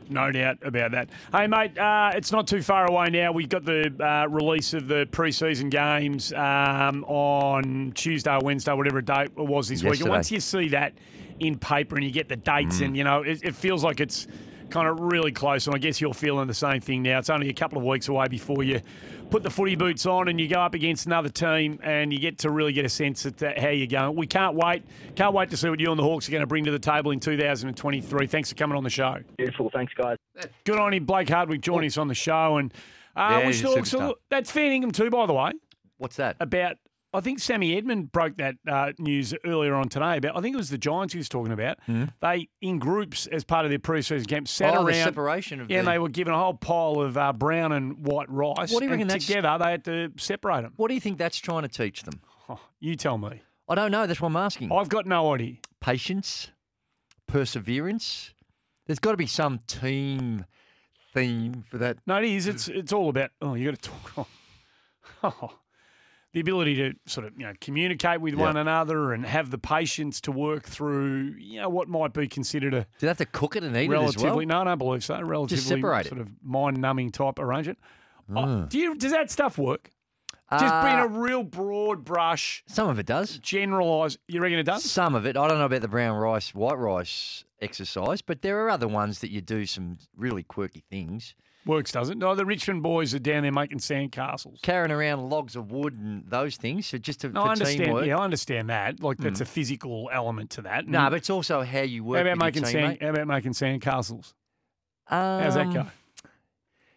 No 0.10 0.32
doubt 0.32 0.58
about 0.64 0.92
that. 0.92 1.10
Hey, 1.32 1.48
mate, 1.48 1.78
uh, 1.78 2.12
it's 2.14 2.32
not 2.32 2.46
too 2.48 2.62
far 2.62 2.86
away 2.86 3.10
now. 3.10 3.32
We've 3.32 3.48
got 3.50 3.64
the 3.64 3.94
uh, 4.04 4.28
release 4.28 4.74
of 4.74 4.88
the 4.88 5.08
preseason 5.12 5.70
games 5.70 6.34
um, 6.34 7.04
on 7.06 7.94
Tuesday 7.96 8.34
or 8.34 8.40
Wednesday, 8.42 8.74
whatever 8.74 9.02
date 9.02 9.32
it 9.38 9.38
was 9.38 9.70
this 9.70 9.84
week. 9.84 10.02
And 10.02 10.10
once 10.10 10.30
you 10.32 10.40
see 10.40 10.70
that 10.70 10.94
in 11.40 11.58
paper 11.58 11.96
and 11.96 12.04
you 12.04 12.12
get 12.12 12.28
the 12.28 12.36
dates, 12.36 12.82
and 12.82 12.98
you 12.98 13.04
know, 13.04 13.22
it, 13.22 13.44
it 13.44 13.56
feels 13.56 13.84
like 13.84 14.00
it's 14.00 14.28
kind 14.74 14.88
of 14.88 15.00
really 15.00 15.32
close. 15.32 15.68
And 15.68 15.76
I 15.76 15.78
guess 15.80 16.02
you're 16.02 16.14
feeling 16.16 16.48
the 16.48 16.54
same 16.54 16.82
thing 16.82 17.04
now. 17.04 17.20
It's 17.20 17.30
only 17.30 17.50
a 17.50 17.54
couple 17.54 17.78
of 17.78 17.84
weeks 17.84 18.08
away 18.08 18.28
before 18.28 18.64
you 18.64 18.82
put 19.30 19.44
the 19.44 19.50
footy 19.50 19.76
boots 19.76 20.06
on 20.08 20.28
and 20.28 20.42
you 20.42 20.48
go 20.48 20.60
up 20.60 20.74
against 20.74 21.06
another 21.06 21.30
team 21.30 21.80
and 21.84 22.12
you 22.12 22.18
get 22.20 22.40
to 22.40 22.50
really 22.50 22.74
get 22.74 22.84
a 22.84 22.90
sense 22.90 23.26
of 23.26 23.40
how 23.40 23.70
you're 23.70 23.86
going. 23.88 24.16
We 24.16 24.26
can't 24.26 24.56
wait. 24.56 24.84
Can't 25.16 25.34
wait 25.34 25.52
to 25.52 25.58
see 25.58 25.70
what 25.70 25.80
you 25.80 25.92
and 25.92 26.00
the 26.00 26.04
Hawks 26.04 26.28
are 26.28 26.32
going 26.32 26.42
to 26.42 26.48
bring 26.48 26.66
to 26.66 26.72
the 26.72 26.80
table 26.80 27.12
in 27.12 27.20
2023. 27.20 28.28
Thanks 28.28 28.50
for 28.50 28.56
coming 28.56 28.76
on 28.76 28.84
the 28.84 28.90
show. 28.90 29.18
Beautiful. 29.38 29.70
Thanks, 29.72 29.94
guys. 29.94 30.18
Good 30.64 30.80
on 30.80 30.92
him, 30.94 31.06
Blake 31.06 31.30
Hardwick, 31.30 31.62
joining 31.62 31.88
us 31.88 31.98
on 32.00 32.08
the 32.08 32.16
show. 32.16 32.58
And 32.58 32.74
uh, 33.16 33.28
Yeah, 33.30 33.40
we 33.40 33.46
he's 33.46 33.58
should 33.58 33.78
also 33.78 34.16
that's 34.30 34.50
fair 34.50 34.72
income 34.72 34.92
too, 34.92 35.10
by 35.12 35.28
the 35.28 35.34
way, 35.34 35.52
What's 35.98 36.16
that? 36.16 36.36
about 36.40 36.78
I 37.14 37.22
think 37.22 37.40
Sammy 37.40 37.78
Edmund 37.78 38.12
broke 38.12 38.38
that 38.38 38.56
uh, 38.68 38.92
news 38.98 39.34
earlier 39.46 39.76
on 39.76 39.88
today 39.90 40.18
about. 40.18 40.36
I 40.36 40.42
think 40.42 40.56
it 40.56 40.58
was 40.58 40.70
the 40.70 40.78
Giants 40.78 41.14
he 41.14 41.20
was 41.20 41.30
talking 41.30 41.54
about. 41.54 41.78
They 42.22 42.50
in 42.62 42.80
groups 42.80 43.28
as 43.28 43.44
part 43.44 43.66
of 43.66 43.70
their 43.70 43.80
pre-season 43.80 44.26
camp 44.28 44.48
sat. 44.48 44.76
Oh, 44.76 44.84
the 44.84 44.90
around. 44.92 45.04
separation 45.04 45.62
of 45.62 45.70
yeah, 45.70 45.80
and 45.80 45.88
they 45.88 46.00
were 46.00 46.10
given 46.10 46.34
a 46.34 46.38
whole 46.40 46.56
pile 46.56 47.02
of 47.02 47.16
uh, 47.18 47.32
brown 47.34 47.72
and 47.72 48.06
white 48.06 48.30
rice. 48.30 48.72
What 48.74 48.80
do 48.80 48.86
you 48.86 48.92
reckon 48.92 49.08
that's- 49.08 49.26
together 49.28 49.58
they 49.64 49.72
had 49.72 49.86
to 49.86 50.12
separate 50.18 50.64
them. 50.64 50.74
What 50.78 50.88
do 50.88 50.94
you 50.96 51.00
think 51.02 51.18
that's 51.20 51.38
trying 51.38 51.62
to 51.62 51.68
teach 51.70 52.04
them? 52.04 52.20
Oh, 52.50 52.60
you 52.80 52.96
tell 52.96 53.18
me. 53.18 53.42
I 53.70 53.76
don't 53.76 53.92
know. 53.92 54.06
That's 54.08 54.20
what 54.20 54.28
I'm 54.30 54.36
asking. 54.36 54.72
I've 54.72 54.90
got 54.90 55.06
no 55.06 55.34
idea. 55.34 55.56
Patience, 55.80 56.50
perseverance. 57.28 58.34
There's 58.88 59.00
got 59.00 59.12
to 59.12 59.18
be 59.18 59.28
some 59.28 59.60
team 59.68 60.46
theme 61.14 61.64
for 61.70 61.78
that. 61.78 61.98
No, 62.06 62.18
it 62.18 62.26
is. 62.26 62.48
It's 62.48 62.68
it's 62.68 62.92
all 62.92 63.10
about. 63.10 63.32
Oh, 63.42 63.54
you 63.56 63.72
got 63.72 63.82
to 63.82 63.90
talk. 64.16 64.28
Oh, 65.26 65.54
the 66.34 66.40
ability 66.40 66.76
to 66.76 66.94
sort 67.06 67.26
of 67.28 67.34
you 67.38 67.46
know 67.46 67.54
communicate 67.62 68.20
with 68.22 68.34
one 68.36 68.58
another 68.58 69.14
and 69.14 69.26
have 69.26 69.50
the 69.52 69.58
patience 69.58 70.20
to 70.22 70.32
work 70.32 70.66
through 70.68 71.36
you 71.38 71.62
know 71.62 71.70
what 71.70 71.88
might 71.88 72.12
be 72.14 72.28
considered 72.28 72.74
a 72.74 72.82
Do 72.82 72.88
they 73.02 73.08
have 73.08 73.18
to 73.18 73.26
cook 73.26 73.56
it 73.56 73.64
and 73.64 73.76
eat 73.78 73.90
it 73.92 73.94
as 73.96 74.18
well? 74.18 74.40
no, 74.42 74.62
I 74.62 74.64
don't 74.66 74.78
believe 74.78 75.04
so. 75.04 75.22
Relatively 75.22 75.64
separate 75.64 76.06
it. 76.08 76.10
sort 76.10 76.22
of 76.22 76.30
mind 76.44 76.78
numbing 76.82 77.12
type 77.12 77.40
arrangement. 77.40 77.80
Oh, 78.36 78.66
do 78.66 78.78
you 78.80 78.96
does 78.96 79.12
that 79.12 79.32
stuff 79.32 79.58
work? 79.58 79.90
Just 80.52 80.84
being 80.84 81.00
Uh, 81.00 81.06
a 81.06 81.08
real 81.08 81.44
broad 81.44 82.04
brush, 82.04 82.64
Some 82.68 82.88
of 82.88 83.00
it 83.00 83.08
does. 83.08 83.40
generalise. 83.40 84.18
You 84.28 84.40
reckon 84.40 84.60
it 84.60 84.64
does? 84.64 84.84
Some 84.84 85.16
of 85.16 85.26
it. 85.26 85.36
I 85.36 85.48
don't 85.48 85.58
know 85.58 85.66
about 85.66 85.82
the 85.82 85.88
brown 85.88 86.16
rice, 86.18 86.54
white 86.54 86.78
rice 86.78 87.44
exercise, 87.60 88.22
but 88.22 88.44
there 88.44 88.64
are 88.64 88.70
other 88.70 88.88
ones 88.88 89.20
that 89.20 89.32
you 89.32 89.42
do 89.42 89.66
some 89.66 89.98
really 90.16 90.44
quirky 90.44 90.84
things. 90.92 91.34
Works, 91.66 91.94
does 91.94 92.10
it? 92.10 92.18
No, 92.18 92.36
the 92.36 92.46
Richmond 92.46 92.84
boys 92.84 93.14
are 93.16 93.20
down 93.20 93.44
there 93.44 93.52
making 93.52 93.78
sandcastles. 93.78 94.62
Carrying 94.62 94.92
around 94.92 95.30
logs 95.30 95.56
of 95.56 95.72
wood 95.72 95.94
and 95.94 96.26
those 96.28 96.58
things, 96.58 96.88
so 96.88 96.98
just 96.98 97.22
to, 97.22 97.30
No, 97.30 97.44
for 97.44 97.48
I 97.48 97.52
understand. 97.54 97.80
teamwork. 97.86 98.06
Yeah, 98.06 98.18
I 98.18 98.24
understand 98.26 98.70
that. 98.70 99.02
Like 99.02 99.18
that's 99.18 99.40
a 99.40 99.46
physical 99.46 100.10
element 100.12 100.50
to 100.52 100.64
that. 100.64 100.88
No, 100.88 101.10
but 101.10 101.16
it's 101.18 101.30
also 101.30 101.62
how 101.64 101.80
you 101.82 102.04
work 102.04 102.18
how 102.26 102.32
about 102.34 102.38
making 102.46 102.66
sand? 102.66 102.98
How 103.02 103.10
about 103.10 103.28
making 103.28 103.54
sandcastles? 103.54 104.34
How's 105.06 105.56
that 105.56 105.68
Um, 105.68 105.74
go? 105.74 105.86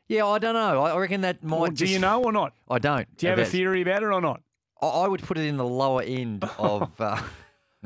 Yeah, 0.08 0.26
I 0.26 0.38
don't 0.38 0.54
know. 0.54 0.82
I 0.82 0.96
reckon 0.98 1.20
that 1.22 1.42
might. 1.42 1.56
Or 1.56 1.68
do 1.68 1.74
just- 1.76 1.92
you 1.92 1.98
know 1.98 2.22
or 2.24 2.32
not? 2.32 2.52
I 2.68 2.78
don't. 2.78 3.06
Do 3.16 3.26
you 3.26 3.30
have 3.30 3.38
a 3.38 3.44
theory 3.44 3.82
about 3.82 4.02
it 4.02 4.06
or 4.06 4.20
not? 4.20 4.40
I 4.82 4.86
I 4.86 5.08
would 5.08 5.22
put 5.22 5.38
it 5.38 5.46
in 5.46 5.56
the 5.56 5.64
lower 5.66 6.02
end 6.02 6.44
of 6.58 7.00
uh, 7.00 7.20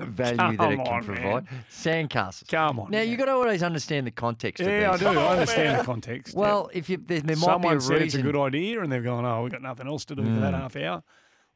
value 0.07 0.57
that 0.57 0.73
it 0.73 0.77
can 0.77 0.87
on, 0.87 1.05
provide. 1.05 1.47
Sandcastles. 1.71 2.49
Come 2.49 2.81
on. 2.81 2.91
Now 2.91 2.99
man. 2.99 3.09
you 3.09 3.17
got 3.17 3.27
to 3.27 3.33
always 3.33 3.63
understand 3.63 4.07
the 4.07 4.11
context. 4.11 4.63
Yeah, 4.63 4.91
I 4.91 4.95
of 4.95 5.01
do. 5.01 5.09
these. 5.09 5.17
I 5.17 5.27
understand 5.29 5.81
the 5.81 5.85
context. 5.85 6.35
Well, 6.35 6.71
if 6.73 6.89
you 6.89 6.99
there, 6.99 7.21
there 7.21 7.37
might 7.37 7.45
someone 7.45 7.75
be 7.75 7.79
a 7.79 7.81
said 7.81 7.93
reason. 8.01 8.07
it's 8.07 8.15
a 8.29 8.33
good 8.33 8.37
idea, 8.37 8.83
and 8.83 8.91
they've 8.91 9.05
gone, 9.05 9.25
"Oh, 9.25 9.43
we've 9.43 9.53
got 9.53 9.63
nothing 9.63 9.87
else 9.87 10.05
to 10.07 10.15
do 10.15 10.23
for 10.23 10.41
that 10.41 10.55
hmm. 10.55 10.61
half 10.61 10.77
hour. 10.77 11.03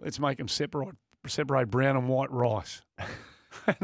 Let's 0.00 0.18
make 0.18 0.38
them 0.38 0.48
separate 0.48 0.96
separate 1.26 1.70
brown 1.70 1.96
and 1.96 2.08
white 2.08 2.30
rice." 2.30 2.82
It 3.66 3.76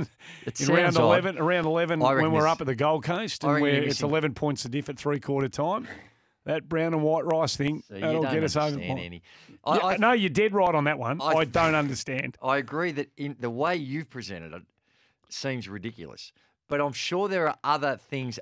In 0.46 0.54
sounds 0.54 0.70
round 0.70 0.96
odd. 0.96 1.04
eleven, 1.04 1.38
around 1.38 1.64
eleven, 1.64 2.02
I 2.02 2.14
when 2.14 2.32
we're 2.32 2.42
this- 2.42 2.50
up 2.50 2.60
at 2.60 2.66
the 2.66 2.74
Gold 2.74 3.04
Coast, 3.04 3.44
I 3.44 3.48
and 3.48 3.54
reckon 3.54 3.80
where 3.80 3.88
it's 3.88 4.02
eleven 4.02 4.34
points 4.34 4.62
to 4.62 4.68
diff 4.68 4.88
at 4.88 4.98
three 4.98 5.20
quarter 5.20 5.48
time, 5.48 5.86
that 6.44 6.68
brown 6.68 6.94
and 6.94 7.02
white 7.02 7.24
rice 7.24 7.56
thing 7.56 7.82
So 7.88 7.94
that'll 7.94 8.22
don't 8.22 8.32
get 8.34 8.44
us 8.44 8.56
over. 8.56 8.78
any. 8.80 9.22
I, 9.64 9.76
Yeah, 9.76 9.84
I, 9.86 9.96
no, 9.98 10.12
you're 10.12 10.30
dead 10.30 10.54
right 10.54 10.74
on 10.74 10.84
that 10.84 10.98
one. 10.98 11.20
I, 11.20 11.26
I- 11.34 11.44
don't 11.44 11.74
understand. 11.74 12.36
I 12.42 12.56
agree 12.58 12.92
that 12.92 13.10
in 13.16 13.36
the 13.40 13.50
way 13.50 13.76
you've 13.76 14.10
presented 14.10 14.52
it 14.54 14.62
seems 15.28 15.68
ridiculous, 15.68 16.32
but 16.68 16.80
I'm 16.80 16.92
sure 16.92 17.28
there 17.28 17.48
are 17.48 17.56
other 17.62 17.96
things 17.96 18.38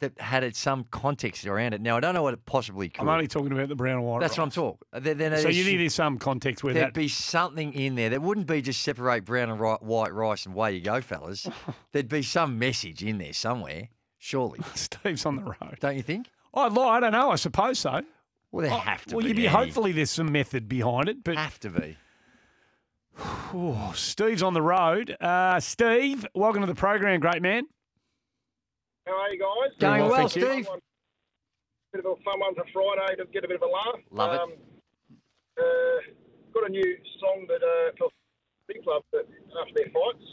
that 0.00 0.18
had 0.20 0.54
some 0.56 0.84
context 0.90 1.46
around 1.46 1.72
it. 1.72 1.80
Now 1.80 1.96
I 1.96 2.00
don't 2.00 2.14
know 2.14 2.22
what 2.22 2.34
it 2.34 2.44
possibly 2.46 2.88
could. 2.88 3.02
I'm 3.02 3.08
only 3.08 3.28
talking 3.28 3.52
about 3.52 3.68
the 3.68 3.76
brown 3.76 3.98
and 3.98 4.04
white. 4.04 4.20
That's 4.20 4.36
what 4.36 4.44
I'm 4.44 4.50
talking. 4.50 4.78
Uh, 4.92 5.00
then, 5.00 5.18
then 5.18 5.38
So 5.38 5.48
you 5.48 5.64
need 5.64 5.92
some 5.92 6.18
context 6.18 6.64
where 6.64 6.74
There'd 6.74 6.88
that 6.88 6.94
be 6.94 7.08
something 7.08 7.72
in 7.74 7.94
there. 7.94 8.10
There 8.10 8.20
wouldn't 8.20 8.46
be 8.46 8.60
just 8.60 8.82
separate 8.82 9.24
brown 9.24 9.50
and 9.50 9.60
white 9.60 10.12
rice 10.12 10.46
and 10.46 10.54
away 10.54 10.74
you 10.74 10.80
go, 10.80 11.00
fellas. 11.00 11.46
There'd 11.92 12.08
be 12.08 12.22
some 12.22 12.58
message 12.58 13.02
in 13.04 13.18
there 13.18 13.32
somewhere, 13.32 13.88
surely. 14.18 14.60
Steve's 14.74 15.24
on 15.26 15.36
the 15.36 15.42
road. 15.42 15.78
Don't 15.80 15.96
you 15.96 16.02
think? 16.02 16.28
I 16.54 16.68
lie. 16.68 16.96
I 16.96 17.00
don't 17.00 17.12
know. 17.12 17.30
I 17.30 17.36
suppose 17.36 17.78
so. 17.80 18.02
Well, 18.52 18.62
there 18.64 18.72
Oh, 18.72 18.78
have 18.78 19.04
to 19.06 19.16
well, 19.16 19.22
be. 19.22 19.28
you'd 19.28 19.36
be 19.36 19.48
Andy. 19.48 19.58
hopefully 19.66 19.92
there's 19.92 20.10
some 20.10 20.30
method 20.30 20.68
behind 20.68 21.08
it, 21.08 21.24
but 21.24 21.36
Have 21.36 21.58
to 21.60 21.70
be. 21.70 21.96
oh, 23.18 23.92
Steve's 23.96 24.42
on 24.42 24.54
the 24.54 24.62
road. 24.62 25.16
Uh, 25.20 25.58
Steve, 25.60 26.26
welcome 26.34 26.60
to 26.62 26.66
the 26.66 26.74
program, 26.74 27.20
great 27.20 27.42
man. 27.42 27.64
How 29.06 29.12
are 29.20 29.30
you 29.32 29.38
guys? 29.40 29.76
Very 29.78 29.98
Going 29.98 30.02
well, 30.02 30.10
well, 30.10 30.28
thank 30.28 30.36
you. 30.36 30.42
Steve. 30.52 30.68
Bit 31.92 32.04
of 32.06 32.12
a 32.18 32.22
fun 32.24 32.40
one 32.40 32.54
for 32.54 32.64
Friday 32.72 33.16
to 33.16 33.24
get 33.32 33.44
a 33.44 33.48
bit 33.48 33.56
of 33.56 33.62
a 33.62 33.66
laugh. 33.66 34.00
Love 34.10 34.34
it. 34.34 34.40
Um, 34.40 34.52
uh, 35.58 35.62
got 36.52 36.66
a 36.68 36.70
new 36.72 36.96
song 37.20 37.46
that 37.48 37.62
uh, 37.62 37.92
for 37.98 38.08
big 38.66 38.82
club 38.82 39.02
that 39.12 39.26
after 39.60 39.74
their 39.76 39.86
fights. 39.92 40.24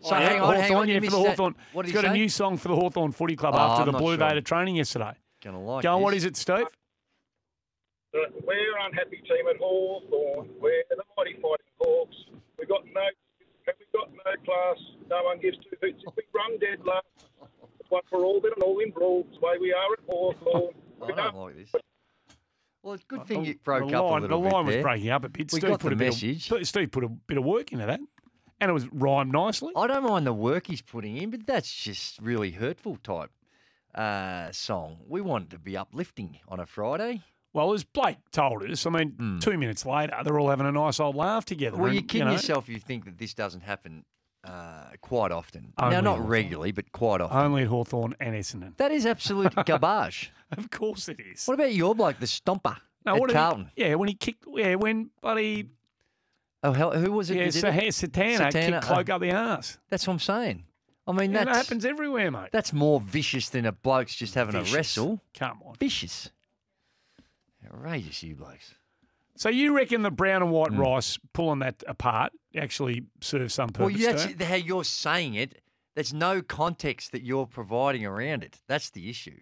So 0.00 0.16
Oh, 0.16 0.18
yeah, 0.18 0.28
hang 0.28 0.40
on, 0.40 0.54
hang 0.56 0.74
on. 0.74 0.88
yeah, 0.88 0.94
You 0.96 1.00
for 1.02 1.10
the 1.10 1.22
that. 1.22 1.28
Hawthorn. 1.30 1.54
What 1.72 1.82
did 1.82 1.90
He's 1.92 2.00
he 2.00 2.02
got 2.06 2.10
a 2.10 2.14
new 2.16 2.28
song 2.28 2.56
for 2.56 2.68
the 2.68 2.74
Hawthorn 2.76 3.12
Footy 3.12 3.36
Club 3.36 3.54
Oh, 3.54 3.58
after 3.58 3.82
I'm 3.82 3.92
the 3.92 3.98
Blue 3.98 4.16
sure. 4.16 4.28
Vader 4.28 4.40
training 4.40 4.76
yesterday. 4.76 5.12
Gonna 5.42 5.60
like 5.62 5.82
Go 5.82 5.92
on, 5.94 5.98
this. 6.00 6.04
what 6.04 6.14
is 6.14 6.24
it, 6.24 6.36
Steve? 6.36 6.66
Uh, 8.14 8.18
we're 8.46 8.78
unhappy 8.86 9.16
team 9.16 9.48
at 9.50 9.56
Hawthorn. 9.58 10.48
We're 10.60 10.82
the 10.90 11.02
mighty 11.16 11.32
fighting 11.34 11.72
Hawks. 11.80 12.16
We've 12.58 12.68
got 12.68 12.84
no, 12.86 13.00
we've 13.66 13.92
got 13.92 14.10
no 14.12 14.32
class. 14.44 14.76
No 15.08 15.22
one 15.24 15.40
gives 15.40 15.56
two 15.58 15.76
hoots. 15.80 16.02
If 16.06 16.14
we 16.16 16.22
run 16.34 16.58
dead 16.60 16.84
last, 16.84 17.06
one 17.88 18.02
for 18.08 18.24
all, 18.24 18.40
then 18.40 18.52
all 18.62 18.78
in 18.80 18.90
brawl. 18.90 19.26
The 19.32 19.40
way 19.40 19.54
we 19.60 19.72
are 19.72 19.92
at 19.92 19.98
Hawthorn. 20.08 20.74
I 21.02 21.06
We 21.06 21.12
don't 21.14 21.16
don't 21.34 21.44
like 21.46 21.56
this. 21.56 21.72
Well, 22.82 22.94
it's 22.94 23.04
a 23.04 23.06
good 23.06 23.26
thing 23.26 23.44
you 23.44 23.54
broke 23.62 23.88
the 23.88 23.96
up 23.96 24.04
line, 24.10 24.18
a 24.18 24.22
little 24.22 24.42
the 24.42 24.48
bit 24.48 24.54
line 24.54 24.66
was 24.66 24.74
there. 24.74 24.82
breaking 24.82 25.10
up 25.10 25.24
a 25.24 25.28
bit. 25.28 25.52
We 25.52 25.58
Steve 25.60 25.70
got 25.70 25.80
put 25.80 25.88
the 25.90 25.94
a 25.94 25.98
bit 25.98 26.06
message. 26.06 26.50
Of, 26.50 26.66
Steve 26.66 26.90
put 26.90 27.04
a 27.04 27.08
bit 27.08 27.38
of 27.38 27.44
work 27.44 27.72
into 27.72 27.86
that, 27.86 28.00
and 28.60 28.70
it 28.70 28.72
was 28.74 28.88
rhymed 28.92 29.32
nicely. 29.32 29.72
I 29.76 29.86
don't 29.86 30.02
mind 30.04 30.26
the 30.26 30.32
work 30.32 30.66
he's 30.66 30.82
putting 30.82 31.16
in, 31.16 31.30
but 31.30 31.46
that's 31.46 31.72
just 31.72 32.20
really 32.20 32.50
hurtful 32.50 32.96
type 32.96 33.30
uh, 33.94 34.50
song. 34.52 34.98
We 35.06 35.20
want 35.20 35.44
it 35.44 35.50
to 35.50 35.58
be 35.58 35.76
uplifting 35.76 36.38
on 36.48 36.60
a 36.60 36.66
Friday. 36.66 37.22
Well, 37.54 37.72
as 37.74 37.84
Blake 37.84 38.16
told 38.30 38.62
us, 38.70 38.86
I 38.86 38.90
mean, 38.90 39.38
two 39.42 39.58
minutes 39.58 39.84
later, 39.84 40.16
they're 40.24 40.38
all 40.40 40.48
having 40.48 40.66
a 40.66 40.72
nice 40.72 40.98
old 41.00 41.16
laugh 41.16 41.44
together. 41.44 41.76
Well, 41.76 41.86
and, 41.86 41.94
you're 41.94 42.02
kidding 42.02 42.26
know, 42.28 42.32
yourself 42.32 42.64
if 42.64 42.70
you 42.70 42.78
think 42.80 43.04
that 43.04 43.18
this 43.18 43.34
doesn't 43.34 43.60
happen 43.60 44.04
uh, 44.44 44.84
quite 45.02 45.32
often. 45.32 45.74
Only 45.78 45.96
now, 45.96 46.00
not 46.00 46.10
Hawthorn. 46.12 46.30
regularly, 46.30 46.72
but 46.72 46.90
quite 46.92 47.20
often. 47.20 47.36
Only 47.36 47.62
at 47.62 47.68
Hawthorn 47.68 48.14
and 48.20 48.34
Essendon. 48.34 48.74
that 48.78 48.90
is 48.90 49.04
absolute 49.04 49.54
garbage. 49.66 50.32
Of 50.56 50.70
course 50.70 51.08
it 51.10 51.20
is. 51.20 51.44
What 51.46 51.54
about 51.54 51.74
your 51.74 51.94
bloke, 51.94 52.18
the 52.18 52.26
Stomper 52.26 52.78
No, 53.04 53.14
at 53.16 53.20
what 53.20 53.28
did 53.28 53.34
he- 53.34 53.38
Carlton? 53.38 53.70
yeah, 53.76 53.94
when 53.96 54.08
he 54.08 54.14
kicked, 54.14 54.44
yeah, 54.54 54.74
when 54.76 55.10
buddy, 55.20 55.68
Oh, 56.64 56.72
hell, 56.72 56.92
who 56.92 57.12
was 57.12 57.28
it? 57.30 57.36
yeah, 57.36 57.44
that 57.46 57.52
did 57.52 57.60
so, 57.60 57.68
it? 57.68 57.74
Satana, 58.12 58.38
Satana, 58.38 58.52
kicked 58.52 58.72
uh, 58.76 58.80
Cloak 58.80 59.10
up 59.10 59.20
the 59.20 59.32
arse. 59.32 59.78
That's 59.90 60.06
what 60.06 60.14
I'm 60.14 60.18
saying. 60.20 60.64
I 61.06 61.12
mean, 61.12 61.32
that 61.32 61.48
happens 61.48 61.84
everywhere, 61.84 62.30
mate. 62.30 62.50
that's 62.52 62.72
more 62.72 63.00
vicious 63.00 63.48
than 63.48 63.66
a 63.66 63.72
bloke's 63.72 64.14
just 64.14 64.34
having 64.34 64.54
Vicious. 64.54 64.72
a 64.72 64.76
wrestle. 64.76 65.20
Come 65.34 65.60
on. 65.64 65.74
Vicious. 65.80 66.30
Outrageous, 67.66 68.22
you 68.22 68.34
blokes. 68.34 68.74
So 69.36 69.48
you 69.48 69.74
reckon 69.74 70.02
the 70.02 70.10
brown 70.10 70.42
and 70.42 70.50
white 70.52 70.72
rice 70.72 71.18
pulling 71.32 71.60
that 71.60 71.82
apart 71.88 72.32
actually 72.56 73.04
serves 73.20 73.54
some 73.54 73.70
Hmm. 73.70 73.82
Well, 73.84 73.90
purpose? 73.90 74.06
that's 74.06 74.24
it? 74.26 74.42
how 74.42 74.54
you're 74.56 74.84
saying 74.84 75.34
it. 75.34 75.60
There's 75.94 76.12
no 76.14 76.40
context 76.42 77.12
that 77.12 77.22
you're 77.22 77.46
providing 77.46 78.04
around 78.06 78.42
it. 78.44 78.58
That's 78.66 78.90
the 78.90 79.10
issue. 79.10 79.38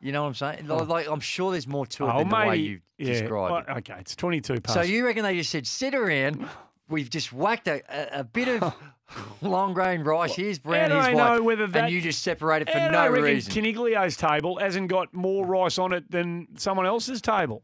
You 0.00 0.10
know 0.12 0.22
what 0.22 0.28
I'm 0.28 0.34
saying? 0.34 0.66
Like, 0.66 0.88
like, 0.88 1.08
I'm 1.08 1.20
sure 1.20 1.52
there's 1.52 1.68
more 1.68 1.86
to 1.86 2.06
it 2.06 2.10
Oh, 2.12 2.18
than 2.18 2.28
the 2.28 2.34
way 2.34 2.56
you 2.56 2.80
yeah. 2.98 3.06
described 3.06 3.52
well, 3.68 3.76
it. 3.76 3.78
Okay, 3.80 3.96
it's 4.00 4.16
22 4.16 4.60
past. 4.60 4.74
So 4.74 4.80
you 4.82 5.04
reckon 5.06 5.22
they 5.22 5.36
just 5.36 5.50
said, 5.50 5.66
sit 5.66 5.94
around, 5.94 6.44
we've 6.88 7.10
just 7.10 7.32
whacked 7.32 7.68
a, 7.68 7.82
a, 7.88 8.20
a 8.20 8.24
bit 8.24 8.48
of 8.48 8.74
long 9.42 9.74
grain 9.74 10.02
rice, 10.02 10.34
here's 10.34 10.58
brown, 10.58 10.90
How 10.90 11.02
here's 11.02 11.14
white, 11.16 11.36
know 11.36 11.42
whether 11.42 11.66
that- 11.66 11.84
and 11.84 11.92
you 11.92 12.00
just 12.00 12.22
separate 12.22 12.62
it 12.62 12.70
for 12.70 12.78
no 12.78 12.98
I 12.98 13.06
reason. 13.06 13.52
Caniglio's 13.52 14.16
table 14.16 14.58
hasn't 14.58 14.88
got 14.88 15.12
more 15.14 15.44
rice 15.46 15.78
on 15.78 15.92
it 15.92 16.10
than 16.10 16.48
someone 16.56 16.86
else's 16.86 17.20
table. 17.20 17.62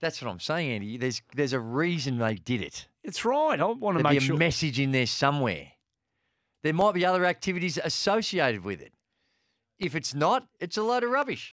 That's 0.00 0.22
what 0.22 0.30
I'm 0.30 0.40
saying, 0.40 0.70
Andy. 0.72 0.96
There's 0.96 1.20
there's 1.34 1.52
a 1.52 1.60
reason 1.60 2.18
they 2.18 2.34
did 2.36 2.62
it. 2.62 2.88
It's 3.04 3.24
right. 3.24 3.60
I 3.60 3.64
want 3.64 3.98
to 3.98 4.02
There'd 4.02 4.10
be 4.10 4.14
make 4.16 4.22
a 4.22 4.26
sure. 4.26 4.36
message 4.36 4.80
in 4.80 4.92
there 4.92 5.06
somewhere. 5.06 5.68
There 6.62 6.72
might 6.72 6.94
be 6.94 7.04
other 7.04 7.24
activities 7.26 7.78
associated 7.82 8.64
with 8.64 8.80
it. 8.80 8.92
If 9.78 9.94
it's 9.94 10.14
not, 10.14 10.46
it's 10.58 10.76
a 10.76 10.82
load 10.82 11.04
of 11.04 11.10
rubbish. 11.10 11.48